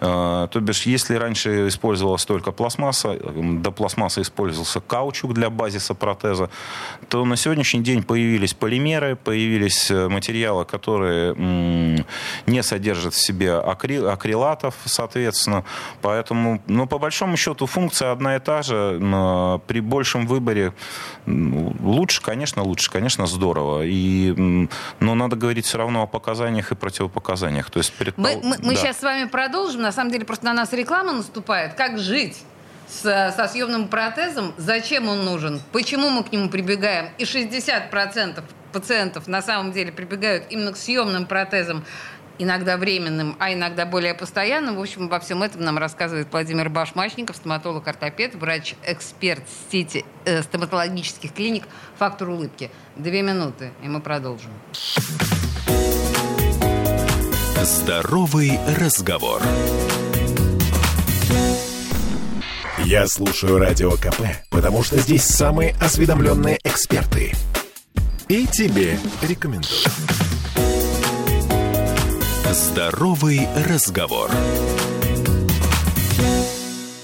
Э, 0.00 0.48
то 0.50 0.60
бишь, 0.60 0.82
если 0.82 1.14
раньше 1.14 1.68
использовалась 1.68 2.24
только 2.24 2.52
пластмасса, 2.52 3.18
до 3.18 3.70
пластмассы 3.70 4.22
использовался 4.22 4.80
каучук 4.80 5.34
для 5.34 5.50
базиса 5.50 5.94
протеза, 5.94 6.50
то 7.08 7.24
на 7.24 7.36
сегодняшний 7.36 7.80
день 7.80 8.02
появились 8.02 8.54
полимеры, 8.54 9.16
появились 9.16 9.90
э, 9.90 10.08
материалы, 10.08 10.64
которые 10.64 11.34
не 12.46 12.62
содержат 12.62 13.14
в 13.14 13.24
себе 13.24 13.54
акрилатов, 13.54 14.74
соответственно. 14.84 15.64
Поэтому, 16.02 16.62
ну, 16.66 16.86
по 16.86 16.98
большому 16.98 17.36
счету, 17.36 17.66
функция 17.66 18.12
одна 18.12 18.36
и 18.36 18.40
та 18.40 18.62
же. 18.62 18.98
Но 19.00 19.60
при 19.66 19.80
большем 19.80 20.26
выборе 20.26 20.72
лучше, 21.26 22.22
конечно, 22.22 22.62
лучше, 22.62 22.90
конечно, 22.90 23.26
здорово. 23.26 23.82
И, 23.84 24.68
но 25.00 25.14
надо 25.14 25.36
говорить 25.36 25.66
все 25.66 25.78
равно 25.78 26.02
о 26.02 26.06
показаниях 26.06 26.72
и 26.72 26.74
противопоказаниях. 26.74 27.70
То 27.70 27.78
есть, 27.78 27.92
предпол... 27.92 28.24
Мы, 28.24 28.36
мы, 28.42 28.56
мы 28.62 28.74
да. 28.74 28.80
сейчас 28.80 28.98
с 28.98 29.02
вами 29.02 29.28
продолжим 29.68 29.82
на 29.82 29.92
самом 29.92 30.10
деле 30.10 30.24
просто 30.24 30.46
на 30.46 30.54
нас 30.54 30.72
реклама 30.72 31.12
наступает. 31.12 31.74
Как 31.74 31.98
жить? 31.98 32.42
со 32.90 33.50
съемным 33.52 33.88
протезом, 33.88 34.54
зачем 34.56 35.08
он 35.08 35.22
нужен, 35.22 35.60
почему 35.72 36.08
мы 36.08 36.24
к 36.24 36.32
нему 36.32 36.48
прибегаем. 36.48 37.10
И 37.18 37.24
60% 37.24 38.42
пациентов 38.72 39.28
на 39.28 39.42
самом 39.42 39.72
деле 39.72 39.92
прибегают 39.92 40.44
именно 40.48 40.72
к 40.72 40.78
съемным 40.78 41.26
протезам, 41.26 41.84
иногда 42.38 42.78
временным, 42.78 43.36
а 43.38 43.52
иногда 43.52 43.84
более 43.84 44.14
постоянным. 44.14 44.76
В 44.76 44.80
общем, 44.80 45.04
обо 45.04 45.20
всем 45.20 45.42
этом 45.42 45.60
нам 45.60 45.76
рассказывает 45.76 46.28
Владимир 46.30 46.70
Башмачников, 46.70 47.36
стоматолог-ортопед, 47.36 48.36
врач-эксперт 48.36 49.42
сети 49.70 50.06
э, 50.24 50.42
стоматологических 50.42 51.34
клиник 51.34 51.64
«Фактор 51.98 52.30
улыбки». 52.30 52.70
Две 52.96 53.20
минуты, 53.20 53.70
и 53.82 53.88
мы 53.88 54.00
продолжим. 54.00 54.50
Здоровый 57.62 58.56
разговор. 58.78 59.42
Я 62.84 63.08
слушаю 63.08 63.58
радио 63.58 63.90
КП, 63.96 64.20
потому 64.48 64.84
что 64.84 64.96
здесь 64.98 65.24
самые 65.24 65.74
осведомленные 65.80 66.60
эксперты. 66.62 67.32
И 68.28 68.46
тебе 68.46 68.96
рекомендую. 69.22 69.80
Здоровый 72.52 73.48
разговор. 73.68 74.30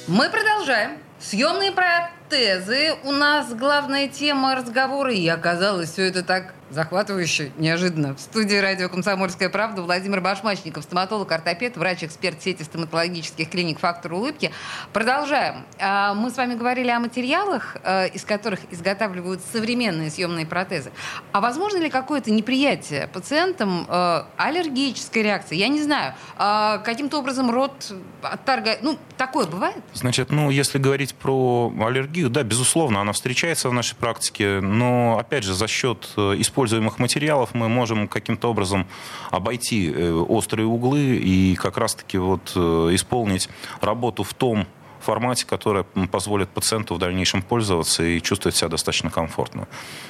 Мы 0.07 0.31
продолжаем. 0.31 0.99
Съемные 1.19 1.73
протезы. 1.73 2.95
У 3.03 3.11
нас 3.11 3.53
главная 3.53 4.07
тема 4.07 4.55
разговора. 4.55 5.13
И 5.13 5.27
оказалось, 5.27 5.91
все 5.91 6.07
это 6.07 6.23
так 6.23 6.55
захватывающе, 6.71 7.53
неожиданно. 7.59 8.15
В 8.15 8.21
студии 8.21 8.57
радио 8.57 8.89
«Комсомольская 8.89 9.49
правда» 9.49 9.83
Владимир 9.83 10.21
Башмачников, 10.21 10.85
стоматолог, 10.85 11.31
ортопед, 11.31 11.77
врач-эксперт 11.77 12.43
сети 12.43 12.63
стоматологических 12.63 13.49
клиник 13.51 13.79
«Фактор 13.81 14.15
улыбки». 14.15 14.51
Продолжаем. 14.93 15.65
А, 15.79 16.15
мы 16.15 16.31
с 16.31 16.37
вами 16.37 16.55
говорили 16.55 16.89
о 16.91 17.01
материалах, 17.01 17.77
э, 17.83 18.09
из 18.09 18.25
которых 18.25 18.61
изготавливают 18.71 19.41
современные 19.53 20.11
съемные 20.11 20.47
протезы. 20.47 20.91
А 21.33 21.41
возможно 21.41 21.79
ли 21.79 21.91
какое-то 21.91 22.31
неприятие 22.31 23.09
пациентам, 23.09 23.87
э, 23.89 24.23
аллергическая 24.37 25.23
реакция? 25.23 25.59
Я 25.59 25.69
не 25.69 25.83
знаю. 25.83 26.15
А, 26.37 26.79
каким-то 26.79 27.19
образом 27.19 27.51
рот 27.51 27.93
отторгает? 28.23 28.83
Ну, 28.83 28.99
такое 29.17 29.47
бывает? 29.47 29.83
Значит, 29.93 30.31
ну, 30.31 30.51
если 30.51 30.79
говорить 30.79 31.15
про 31.15 31.73
аллергию, 31.81 32.31
да, 32.31 32.43
безусловно, 32.43 33.01
она 33.01 33.13
встречается 33.13 33.69
в 33.69 33.73
нашей 33.73 33.97
практике, 33.97 34.61
но, 34.61 35.19
опять 35.19 35.45
же, 35.45 35.55
за 35.55 35.69
счет 35.69 36.09
использования 36.17 36.54
используемых 36.55 37.01
материалов 37.01 37.51
мы 37.53 37.69
можем 37.69 38.07
каким-то 38.07 38.49
образом 38.49 38.87
обойти 39.33 39.91
э, 39.91 40.13
острые 40.13 40.67
углы 40.67 41.17
и 41.17 41.57
как 41.57 41.79
раз-таки 41.79 42.17
вот 42.17 42.53
э, 42.55 42.91
исполнить 42.93 43.49
работу 43.81 44.23
в 44.23 44.33
том 44.35 44.67
формате, 45.01 45.47
который 45.47 45.83
позволит 46.13 46.49
пациенту 46.49 46.95
в 46.95 46.99
дальнейшем 46.99 47.43
пользоваться 47.43 48.05
и 48.05 48.23
чувствовать 48.23 48.55
себя 48.55 48.69
достаточно 48.69 49.11
комфортно. 49.11 49.67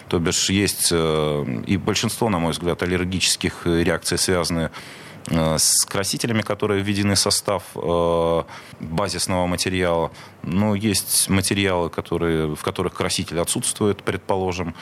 То 0.09 0.19
бишь 0.19 0.51
есть 0.51 0.91
э, 0.93 1.63
и 1.67 1.79
большинство, 1.79 2.29
на 2.29 2.39
мой 2.39 2.53
взгляд, 2.53 2.83
аллергических 2.83 3.63
реакций, 3.65 4.19
связанные 4.19 4.71
с 5.27 5.87
красителями, 5.87 6.43
которые 6.43 6.83
введены 6.83 7.15
в 7.15 7.19
состав 7.19 7.63
базисного 8.79 9.47
материала. 9.47 10.11
Но 10.43 10.75
есть 10.75 11.31
материалы, 11.31 11.89
которые, 11.89 12.55
в 12.55 12.63
которых 12.63 12.93
краситель 12.93 13.41
отсутствует, 13.41 14.03
предположим. 14.03 14.75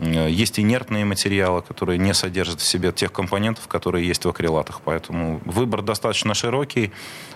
Э, 0.00 0.28
есть 0.30 0.58
инертные 0.58 1.04
материалы, 1.04 1.62
которые 1.62 1.98
не 1.98 2.14
содержат 2.14 2.60
в 2.60 2.66
себе 2.66 2.92
тех 2.92 3.12
компонентов, 3.12 3.68
которые 3.68 4.06
есть 4.06 4.24
в 4.24 4.28
акрилатах. 4.28 4.80
Поэтому 4.84 5.40
выбор 5.44 5.82
достаточно 5.82 6.34
широкий. 6.34 6.90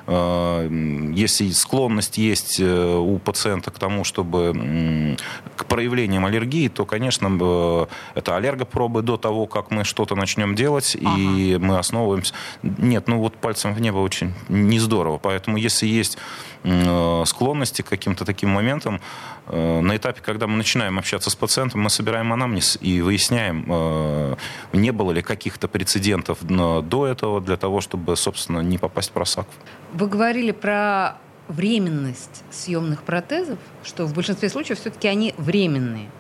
Э, 0.07 0.69
если 1.15 1.51
склонность 1.51 2.19
есть 2.19 2.61
э, 2.61 2.97
у 2.97 3.19
пациента 3.19 3.71
к 3.71 3.79
тому, 3.79 4.05
чтобы 4.05 5.17
к 5.57 5.67
проявлениям 5.67 6.25
аллергии, 6.25 6.69
то, 6.69 6.85
конечно, 6.85 7.87
это 8.15 8.37
аллергопробы 8.37 9.03
до 9.03 9.17
того, 9.17 9.47
как 9.47 9.71
мы 9.71 9.85
что-то 9.85 10.15
начнем 10.15 10.55
делать, 10.55 10.97
ага. 10.97 11.19
и 11.19 11.59
мы 11.59 11.79
основываемся. 11.79 12.35
Нет, 12.63 13.09
ну 13.09 13.19
вот 13.19 13.37
пальцем 13.37 13.75
в 13.75 13.81
небо 13.81 13.99
очень 13.99 14.33
не 14.49 14.79
здорово. 14.79 15.19
Поэтому 15.19 15.57
если 15.57 15.87
есть 15.87 16.19
склонности 17.27 17.83
к 17.83 17.89
каким-то 17.89 18.25
таким 18.25 18.49
моментам, 18.49 19.01
на 19.47 19.97
этапе, 19.97 20.23
когда 20.23 20.47
мы 20.47 20.57
начинаем 20.57 20.99
общаться 20.99 21.29
с 21.29 21.37
пациентом, 21.37 21.83
мы 21.83 21.91
собираем 21.91 22.33
анамнез 22.33 22.54
и 22.81 23.01
выясняем, 23.01 23.67
э, 23.69 24.37
не 24.73 24.91
было 24.91 25.13
ли 25.13 25.23
каких-то 25.23 25.69
прецедентов 25.69 26.39
до 26.43 27.07
этого 27.07 27.41
для 27.41 27.57
того, 27.57 27.81
чтобы, 27.81 28.17
собственно, 28.17 28.61
не 28.61 28.79
попасть 28.79 29.11
в 29.11 29.13
просак. 29.13 29.47
Вы 29.93 30.09
говорили 30.09 30.53
про 30.53 31.19
временность 31.49 32.43
съемных 32.51 33.03
протезов, 33.03 33.59
что 33.83 34.07
в 34.07 34.15
большинстве 34.15 34.49
случаев 34.49 34.81
все-таки 34.81 35.09
они 35.09 35.35
временные. 35.37 36.11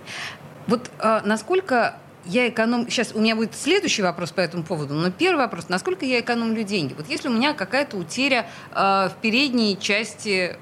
Вот 0.66 0.90
э, 0.98 1.20
насколько 1.24 1.98
я 2.24 2.48
эконом... 2.48 2.88
Сейчас 2.90 3.12
у 3.14 3.20
меня 3.20 3.36
будет 3.36 3.54
следующий 3.54 4.02
вопрос 4.02 4.32
по 4.32 4.40
этому 4.40 4.62
поводу, 4.62 4.94
но 4.94 5.10
первый 5.10 5.38
вопрос, 5.38 5.68
насколько 5.68 6.04
я 6.04 6.20
экономлю 6.20 6.62
деньги? 6.62 6.94
Вот 6.94 7.08
если 7.08 7.28
у 7.28 7.32
меня 7.32 7.54
какая-то 7.54 7.96
утеря 7.96 8.46
э, 8.72 8.74
в 8.74 9.12
передней 9.20 9.78
части 9.78 10.56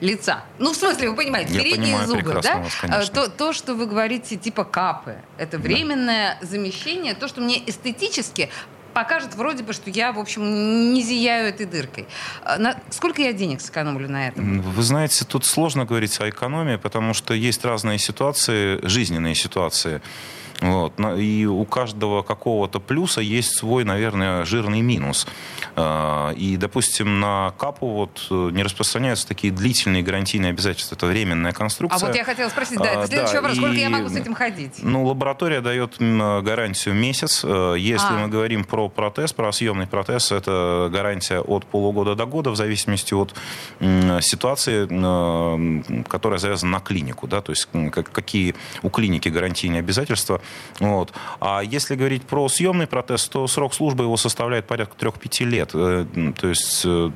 лица. 0.00 0.44
Ну, 0.58 0.72
в 0.72 0.76
смысле, 0.76 1.10
вы 1.10 1.16
понимаете, 1.16 1.54
Я 1.54 1.60
передние 1.60 2.06
зубы, 2.06 2.40
да? 2.42 2.58
Вас, 2.58 2.72
а, 2.82 3.06
то, 3.06 3.28
то, 3.28 3.52
что 3.52 3.74
вы 3.74 3.86
говорите, 3.86 4.36
типа 4.36 4.64
капы, 4.64 5.16
это 5.38 5.58
временное 5.58 6.38
да. 6.40 6.46
замещение, 6.46 7.14
то, 7.14 7.28
что 7.28 7.40
мне 7.40 7.62
эстетически 7.68 8.50
покажет 8.94 9.34
вроде 9.34 9.62
бы, 9.64 9.72
что 9.72 9.90
я, 9.90 10.12
в 10.12 10.18
общем, 10.18 10.94
не 10.94 11.02
зияю 11.02 11.48
этой 11.48 11.66
дыркой. 11.66 12.06
А, 12.44 12.56
на... 12.58 12.76
Сколько 12.90 13.20
я 13.20 13.32
денег 13.32 13.60
сэкономлю 13.60 14.08
на 14.08 14.28
этом? 14.28 14.62
Вы 14.62 14.82
знаете, 14.82 15.24
тут 15.24 15.44
сложно 15.44 15.84
говорить 15.84 16.18
о 16.20 16.30
экономии, 16.30 16.76
потому 16.76 17.12
что 17.12 17.34
есть 17.34 17.64
разные 17.64 17.98
ситуации, 17.98 18.78
жизненные 18.86 19.34
ситуации. 19.34 20.00
Вот. 20.64 20.94
И 21.18 21.44
у 21.46 21.64
каждого 21.66 22.22
какого-то 22.22 22.80
плюса 22.80 23.20
есть 23.20 23.54
свой, 23.54 23.84
наверное, 23.84 24.46
жирный 24.46 24.80
минус. 24.80 25.26
А, 25.76 26.32
и, 26.32 26.56
допустим, 26.56 27.20
на 27.20 27.52
капу 27.58 27.88
вот 27.88 28.26
э, 28.30 28.50
не 28.50 28.62
распространяются 28.62 29.28
такие 29.28 29.52
длительные 29.52 30.02
гарантийные 30.02 30.50
обязательства. 30.50 30.94
Это 30.94 31.04
временная 31.04 31.52
конструкция. 31.52 32.06
А 32.06 32.06
вот 32.06 32.16
я 32.16 32.24
хотела 32.24 32.48
спросить, 32.48 32.78
да, 32.78 32.92
это 32.92 33.06
следующий 33.08 33.34
да, 33.34 33.40
вопрос. 33.42 33.58
Сколько 33.58 33.76
я 33.76 33.90
могу 33.90 34.08
с 34.08 34.16
этим 34.16 34.34
ходить? 34.34 34.72
Ну, 34.78 35.04
лаборатория 35.04 35.60
дает 35.60 35.96
гарантию 35.98 36.94
месяц. 36.94 37.42
Э, 37.44 37.74
если 37.78 38.14
а. 38.14 38.18
мы 38.20 38.28
говорим 38.28 38.64
про 38.64 38.88
протез, 38.88 39.34
про 39.34 39.52
съемный 39.52 39.86
протез, 39.86 40.32
это 40.32 40.88
гарантия 40.90 41.40
от 41.40 41.66
полугода 41.66 42.14
до 42.14 42.24
года, 42.24 42.50
в 42.50 42.56
зависимости 42.56 43.12
от 43.12 43.34
ситуации, 44.24 44.86
которая 46.08 46.38
завязана 46.38 46.72
на 46.72 46.80
клинику. 46.80 47.26
Да? 47.26 47.42
То 47.42 47.52
есть 47.52 47.68
какие 48.12 48.54
у 48.82 48.88
клиники 48.88 49.28
гарантийные 49.28 49.80
обязательства. 49.80 50.40
Вот. 50.80 51.12
А 51.40 51.60
если 51.62 51.94
говорить 51.94 52.24
про 52.24 52.48
съемный 52.48 52.86
протез, 52.86 53.28
то 53.28 53.46
срок 53.46 53.74
службы 53.74 54.04
его 54.04 54.16
составляет 54.16 54.66
порядка 54.66 54.96
3-5 54.96 55.44
лет. 55.44 55.70
Э, 55.74 56.06
то 56.38 56.48
есть 56.48 56.82
э, 56.84 57.10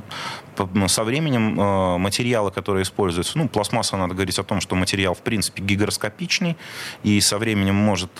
со 0.87 1.05
временем 1.05 1.61
э, 1.61 1.99
материалы, 1.99 2.51
которые 2.51 2.83
используются, 2.83 3.39
ну, 3.39 3.49
пластмасса, 3.49 3.97
надо 3.97 4.15
говорить 4.15 4.39
о 4.39 4.45
том, 4.45 4.61
что 4.61 4.77
материал, 4.77 5.15
в 5.15 5.23
принципе, 5.23 5.63
гигроскопичный, 5.63 6.57
и 7.03 7.21
со 7.21 7.39
временем 7.39 7.75
может 7.75 8.11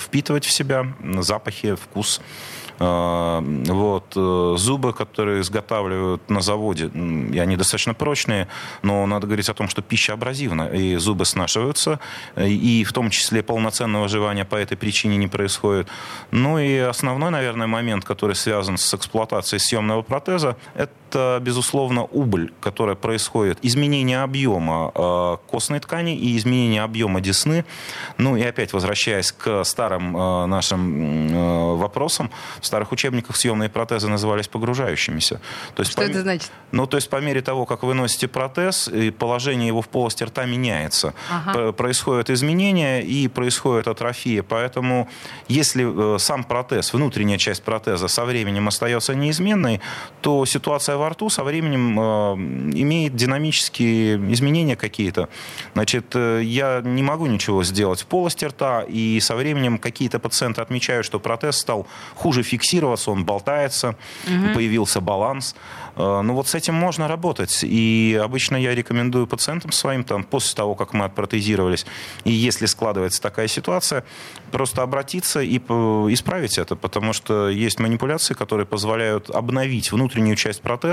впитывать 0.00 0.44
в 0.44 0.50
себя 0.50 0.86
запахи, 1.20 1.74
вкус. 1.74 2.20
А, 2.80 3.40
вот. 3.40 4.12
Э, 4.16 4.54
зубы, 4.56 4.92
которые 4.92 5.40
изготавливают 5.40 6.30
на 6.30 6.40
заводе, 6.40 6.86
и 6.86 7.38
они 7.38 7.56
достаточно 7.56 7.94
прочные, 7.94 8.48
но 8.82 9.06
надо 9.06 9.26
говорить 9.26 9.48
о 9.48 9.54
том, 9.54 9.68
что 9.68 9.82
пища 9.82 10.12
абразивна, 10.12 10.68
и 10.68 10.96
зубы 10.96 11.24
снашиваются, 11.24 11.98
и 12.36 12.84
в 12.84 12.92
том 12.92 13.10
числе 13.10 13.42
полноценного 13.42 14.08
жевания 14.08 14.44
по 14.44 14.56
этой 14.56 14.76
причине 14.76 15.16
не 15.16 15.28
происходит. 15.28 15.88
Ну 16.30 16.58
и 16.58 16.76
основной, 16.78 17.30
наверное, 17.30 17.66
момент, 17.66 18.04
который 18.04 18.36
связан 18.36 18.78
с 18.78 18.94
эксплуатацией 18.94 19.60
съемного 19.60 20.02
протеза, 20.02 20.56
это, 20.74 20.92
безусловно, 21.40 22.04
убыль, 22.04 22.52
которая 22.60 22.96
происходит, 22.96 23.58
изменение 23.62 24.22
объема 24.22 24.92
э, 24.94 25.36
костной 25.46 25.80
ткани 25.80 26.16
и 26.16 26.36
изменение 26.36 26.82
объема 26.82 27.20
десны. 27.20 27.64
Ну 28.18 28.36
и 28.36 28.42
опять 28.42 28.72
возвращаясь 28.72 29.32
к 29.32 29.64
старым 29.64 30.16
э, 30.16 30.46
нашим 30.46 31.78
вопросам, 31.78 32.30
старых 32.60 32.92
учебниках 32.92 33.36
съемные 33.36 33.68
протезы 33.68 34.08
назывались 34.08 34.48
погружающимися. 34.48 35.40
То 35.74 35.80
есть 35.80 35.92
Что 35.92 36.02
по... 36.02 36.06
это 36.06 36.22
значит? 36.22 36.50
Ну, 36.72 36.86
то 36.86 36.96
есть 36.96 37.08
по 37.08 37.20
мере 37.20 37.40
того, 37.40 37.66
как 37.66 37.82
вы 37.82 37.94
носите 37.94 38.28
протез, 38.28 38.88
и 38.88 39.10
положение 39.10 39.68
его 39.68 39.80
в 39.80 39.88
полости 39.88 40.24
рта 40.24 40.44
меняется. 40.44 41.14
Ага. 41.30 41.72
Происходят 41.72 42.30
изменения 42.30 43.00
и 43.00 43.28
происходит 43.28 43.88
атрофия. 43.88 44.42
Поэтому 44.42 45.08
если 45.48 46.14
э, 46.14 46.18
сам 46.18 46.44
протез, 46.44 46.92
внутренняя 46.92 47.38
часть 47.38 47.62
протеза 47.62 48.08
со 48.08 48.24
временем 48.24 48.68
остается 48.68 49.14
неизменной, 49.14 49.80
то 50.20 50.44
ситуация 50.46 50.96
во 50.98 51.08
рту 51.10 51.30
со 51.30 51.44
временем 51.44 51.98
э, 51.98 52.02
имеет 52.80 53.16
динамические 53.16 54.16
изменения 54.32 54.76
какие-то. 54.76 55.28
Значит, 55.74 56.14
э, 56.14 56.42
я 56.44 56.80
не 56.84 57.02
могу 57.02 57.26
ничего 57.26 57.64
сделать 57.64 58.02
в 58.02 58.06
полости 58.06 58.44
рта, 58.44 58.82
и 58.82 59.20
со 59.20 59.36
временем 59.36 59.78
какие-то 59.78 60.18
пациенты 60.18 60.60
отмечают, 60.60 61.06
что 61.06 61.18
протез 61.18 61.56
стал 61.56 61.86
хуже 62.14 62.42
фиксировать 62.42 62.58
фиксироваться, 62.58 63.10
он 63.10 63.24
болтается, 63.24 63.88
угу. 64.26 64.54
появился 64.54 65.00
баланс. 65.00 65.54
Э, 65.96 66.20
ну 66.22 66.34
вот 66.34 66.48
с 66.48 66.54
этим 66.54 66.74
можно 66.74 67.08
работать. 67.08 67.60
И 67.62 68.20
обычно 68.22 68.56
я 68.56 68.74
рекомендую 68.74 69.26
пациентам 69.26 69.72
своим, 69.72 70.04
там, 70.04 70.24
после 70.24 70.56
того, 70.56 70.74
как 70.74 70.92
мы 70.92 71.04
отпротезировались, 71.04 71.86
и 72.24 72.32
если 72.32 72.66
складывается 72.66 73.22
такая 73.22 73.48
ситуация, 73.48 74.04
просто 74.50 74.82
обратиться 74.82 75.40
и 75.40 75.58
исправить 75.58 76.58
это, 76.58 76.76
потому 76.76 77.12
что 77.12 77.48
есть 77.48 77.80
манипуляции, 77.80 78.34
которые 78.34 78.66
позволяют 78.66 79.30
обновить 79.30 79.92
внутреннюю 79.92 80.36
часть 80.36 80.62
протеза 80.62 80.87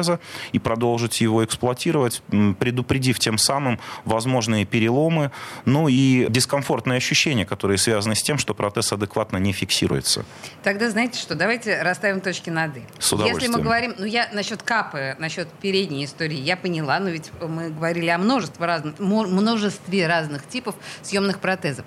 и 0.52 0.60
продолжить 0.60 1.22
его 1.22 1.44
эксплуатировать, 1.44 2.22
предупредив 2.60 3.20
тем 3.20 3.38
самым 3.38 3.80
возможные 4.06 4.66
переломы, 4.66 5.32
ну 5.66 5.88
и 5.88 6.28
дискомфортные 6.30 6.98
ощущения, 6.98 7.46
которые 7.46 7.78
связаны 7.78 8.16
с 8.16 8.24
тем, 8.24 8.38
что 8.38 8.54
протез 8.54 8.92
адекватно 8.92 9.38
не 9.38 9.54
фиксируется. 9.54 10.26
Тогда 10.64 10.90
знаете 10.90 11.20
что, 11.20 11.36
давайте 11.36 11.82
расставим 11.82 12.22
точки 12.22 12.50
над 12.50 12.78
«и». 12.78 12.82
С. 13.00 13.14
Если 13.14 13.48
мы 13.48 13.60
говорим, 13.60 13.96
ну 13.98 14.06
я 14.06 14.30
насчет 14.34 14.64
капы, 14.64 15.16
насчет 15.20 15.48
передней 15.50 16.06
истории, 16.06 16.38
я 16.38 16.58
поняла, 16.58 17.00
но 17.00 17.10
ведь 17.10 17.32
мы 17.42 17.70
говорили 17.70 18.10
о 18.10 18.18
множестве 18.18 18.66
разных, 18.66 19.00
множестве 19.00 20.08
разных 20.08 20.48
типов 20.48 20.76
съемных 21.02 21.40
протезов. 21.40 21.86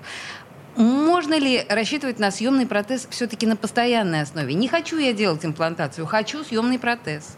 Можно 0.77 1.37
ли 1.37 1.65
рассчитывать 1.69 2.21
на 2.21 2.31
съемный 2.31 2.65
протез 2.65 3.09
все-таки 3.11 3.47
на 3.49 3.57
постоянной 3.57 4.23
основе? 4.23 4.55
Не 4.55 4.69
хочу 4.69 4.97
я 4.97 5.12
делать 5.12 5.45
имплантацию, 5.45 6.07
хочу 6.07 6.45
съемный 6.45 6.79
протез. 6.79 7.37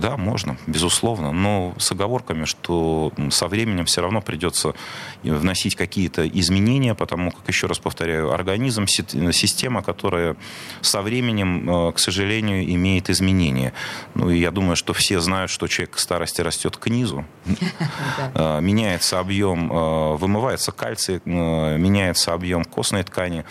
Да, 0.00 0.16
можно, 0.16 0.56
безусловно, 0.66 1.32
но 1.32 1.74
с 1.78 1.92
оговорками, 1.92 2.44
что 2.44 3.12
со 3.30 3.48
временем 3.48 3.84
все 3.84 4.00
равно 4.00 4.20
придется 4.20 4.74
вносить 5.22 5.76
какие-то 5.76 6.26
изменения, 6.26 6.94
потому 6.94 7.30
как, 7.30 7.46
еще 7.48 7.66
раз 7.66 7.78
повторяю, 7.78 8.32
организм, 8.32 8.86
система, 8.86 9.82
которая 9.82 10.36
со 10.80 11.02
временем, 11.02 11.88
э, 11.88 11.92
к 11.92 11.98
сожалению, 11.98 12.64
имеет 12.74 13.10
изменения. 13.10 13.72
Ну, 14.14 14.30
и 14.30 14.38
я 14.38 14.50
думаю, 14.50 14.76
что 14.76 14.92
все 14.94 15.20
знают, 15.20 15.50
что 15.50 15.66
человек 15.68 15.96
к 15.96 15.98
старости 15.98 16.40
растет 16.40 16.76
к 16.76 16.88
низу, 16.88 17.24
э, 18.34 18.60
меняется 18.60 19.20
объем, 19.20 19.70
э, 19.70 20.16
вымывается 20.16 20.72
кальций, 20.72 21.20
меняется 21.24 22.32
объем 22.32 22.64
костной 22.64 23.02
ткани, 23.02 23.44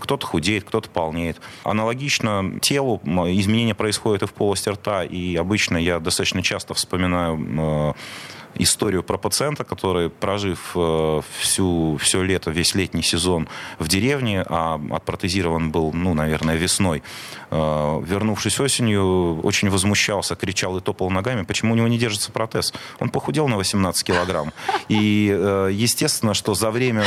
кто-то 0.00 0.26
худеет, 0.26 0.64
кто-то 0.64 0.88
полнеет. 0.88 1.40
Аналогично 1.64 2.58
телу 2.60 3.00
изменения 3.04 3.74
происходят 3.74 4.22
и 4.22 4.26
в 4.26 4.32
полости 4.32 4.68
рта, 4.68 5.04
и 5.04 5.36
обычно 5.36 5.76
я 5.76 6.00
достаточно 6.00 6.42
часто 6.42 6.74
вспоминаю 6.74 7.94
историю 8.54 9.02
про 9.02 9.18
пациента, 9.18 9.64
который, 9.64 10.10
прожив 10.10 10.72
э, 10.74 11.20
всю, 11.38 11.96
все 11.96 12.22
лето, 12.22 12.50
весь 12.50 12.74
летний 12.74 13.02
сезон 13.02 13.48
в 13.78 13.88
деревне, 13.88 14.44
а 14.48 14.80
отпротезирован 14.90 15.70
был, 15.70 15.92
ну, 15.92 16.14
наверное, 16.14 16.56
весной, 16.56 17.02
э, 17.50 18.02
вернувшись 18.06 18.60
осенью, 18.60 19.40
очень 19.42 19.70
возмущался, 19.70 20.34
кричал 20.34 20.76
и 20.78 20.80
топал 20.80 21.10
ногами, 21.10 21.42
почему 21.42 21.72
у 21.72 21.76
него 21.76 21.88
не 21.88 21.98
держится 21.98 22.32
протез. 22.32 22.72
Он 22.98 23.10
похудел 23.10 23.48
на 23.48 23.56
18 23.56 24.04
килограмм. 24.04 24.52
И, 24.88 25.30
э, 25.32 25.70
естественно, 25.72 26.34
что 26.34 26.54
за 26.54 26.70
время, 26.70 27.04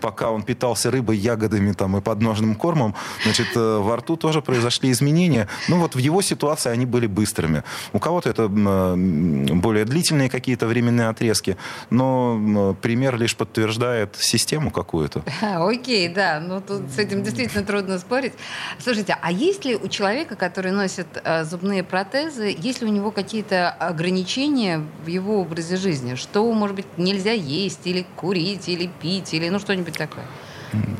пока 0.00 0.30
он 0.30 0.42
питался 0.42 0.90
рыбой, 0.90 1.16
ягодами 1.16 1.72
там, 1.72 1.96
и 1.96 2.00
подножным 2.00 2.54
кормом, 2.54 2.94
значит, 3.24 3.54
во 3.54 3.96
рту 3.96 4.16
тоже 4.16 4.42
произошли 4.42 4.90
изменения. 4.90 5.48
Ну, 5.68 5.78
вот 5.78 5.94
в 5.94 5.98
его 5.98 6.22
ситуации 6.22 6.70
они 6.70 6.86
были 6.86 7.06
быстрыми. 7.06 7.62
У 7.92 7.98
кого-то 7.98 8.28
это 8.30 8.48
более 8.48 9.84
длительные 9.84 10.28
какие-то 10.28 10.66
времена, 10.66 10.79
временные 10.80 11.08
отрезки. 11.08 11.56
Но 11.90 12.74
пример 12.80 13.16
лишь 13.16 13.36
подтверждает 13.36 14.16
систему 14.16 14.70
какую-то. 14.70 15.22
Окей, 15.42 16.08
да. 16.08 16.40
Ну, 16.40 16.60
тут 16.60 16.90
с 16.90 16.98
этим 16.98 17.22
действительно 17.22 17.64
трудно 17.64 17.98
спорить. 17.98 18.32
Слушайте, 18.78 19.16
а 19.20 19.30
есть 19.30 19.64
ли 19.64 19.76
у 19.76 19.88
человека, 19.88 20.36
который 20.36 20.72
носит 20.72 21.06
э, 21.22 21.44
зубные 21.44 21.84
протезы, 21.84 22.54
есть 22.56 22.80
ли 22.80 22.88
у 22.88 22.90
него 22.90 23.10
какие-то 23.10 23.70
ограничения 23.70 24.82
в 25.04 25.08
его 25.08 25.40
образе 25.40 25.76
жизни? 25.76 26.14
Что, 26.14 26.50
может 26.52 26.76
быть, 26.76 26.86
нельзя 26.96 27.32
есть 27.32 27.86
или 27.86 28.06
курить, 28.16 28.68
или 28.68 28.88
пить, 29.00 29.34
или 29.34 29.48
ну 29.50 29.58
что-нибудь 29.58 29.96
такое? 29.96 30.24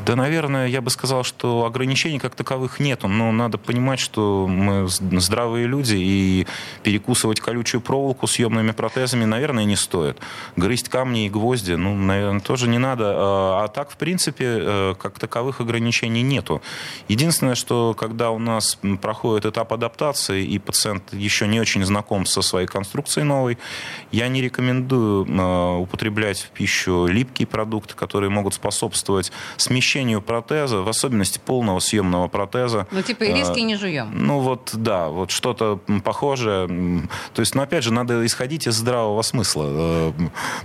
Да, 0.04 0.16
наверное, 0.16 0.66
я 0.66 0.80
бы 0.80 0.90
сказал, 0.90 1.22
что 1.22 1.64
ограничений 1.64 2.18
как 2.18 2.34
таковых 2.34 2.80
нету, 2.80 3.06
но 3.08 3.30
надо 3.30 3.58
понимать, 3.58 4.00
что 4.00 4.46
мы 4.48 4.88
здравые 4.88 5.66
люди, 5.66 5.96
и 5.96 6.46
перекусывать 6.82 7.40
колючую 7.40 7.80
проволоку 7.80 8.26
съемными 8.26 8.72
протезами, 8.72 9.24
наверное, 9.24 9.64
не 9.64 9.76
стоит. 9.76 10.18
Грызть 10.56 10.88
камни 10.88 11.26
и 11.26 11.30
гвозди, 11.30 11.72
ну, 11.72 11.94
наверное, 11.94 12.40
тоже 12.40 12.68
не 12.68 12.78
надо. 12.78 13.12
А, 13.14 13.64
а 13.64 13.68
так, 13.68 13.90
в 13.90 13.96
принципе, 13.96 14.44
э, 14.46 14.94
как 14.98 15.18
таковых 15.18 15.60
ограничений 15.60 16.22
нету. 16.22 16.62
Единственное, 17.08 17.54
что 17.54 17.94
когда 17.94 18.30
у 18.30 18.38
нас 18.38 18.78
проходит 19.00 19.46
этап 19.46 19.72
адаптации, 19.72 20.44
и 20.44 20.58
пациент 20.58 21.12
еще 21.12 21.46
не 21.46 21.60
очень 21.60 21.84
знаком 21.84 22.26
со 22.26 22.42
своей 22.42 22.66
конструкцией 22.66 23.24
новой, 23.24 23.58
я 24.10 24.28
не 24.28 24.42
рекомендую 24.42 25.26
э, 25.26 25.76
употреблять 25.78 26.40
в 26.40 26.50
пищу 26.50 27.06
липкие 27.06 27.46
продукты, 27.46 27.94
которые 27.94 28.30
могут 28.30 28.54
способствовать 28.54 29.30
смещению 29.60 30.22
протеза, 30.22 30.78
в 30.78 30.88
особенности 30.88 31.38
полного 31.38 31.80
съемного 31.80 32.28
протеза. 32.28 32.86
Ну, 32.90 33.02
типа 33.02 33.24
ириски 33.24 33.60
а, 33.60 33.62
не 33.62 33.76
жуем. 33.76 34.10
Ну, 34.12 34.40
вот, 34.40 34.70
да, 34.72 35.08
вот 35.08 35.30
что-то 35.30 35.80
похожее. 36.04 36.68
То 37.34 37.40
есть, 37.40 37.54
ну, 37.54 37.62
опять 37.62 37.84
же, 37.84 37.92
надо 37.92 38.24
исходить 38.26 38.66
из 38.66 38.74
здравого 38.74 39.22
смысла. 39.22 39.64
Э, 39.68 40.12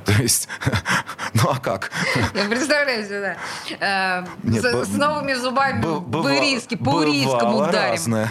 то 0.06 0.12
есть, 0.22 0.48
ну, 1.34 1.50
а 1.50 1.60
как? 1.60 1.92
Я 2.34 2.46
представляю 2.46 3.06
себе, 3.06 3.38
да. 3.80 4.26
Э, 4.44 4.86
с, 4.86 4.90
новыми 4.90 5.34
зубами 5.34 5.82
в 5.82 6.28
ириске, 6.28 6.78
по 6.78 7.04
ирискам 7.04 7.56
ударим. 7.56 8.28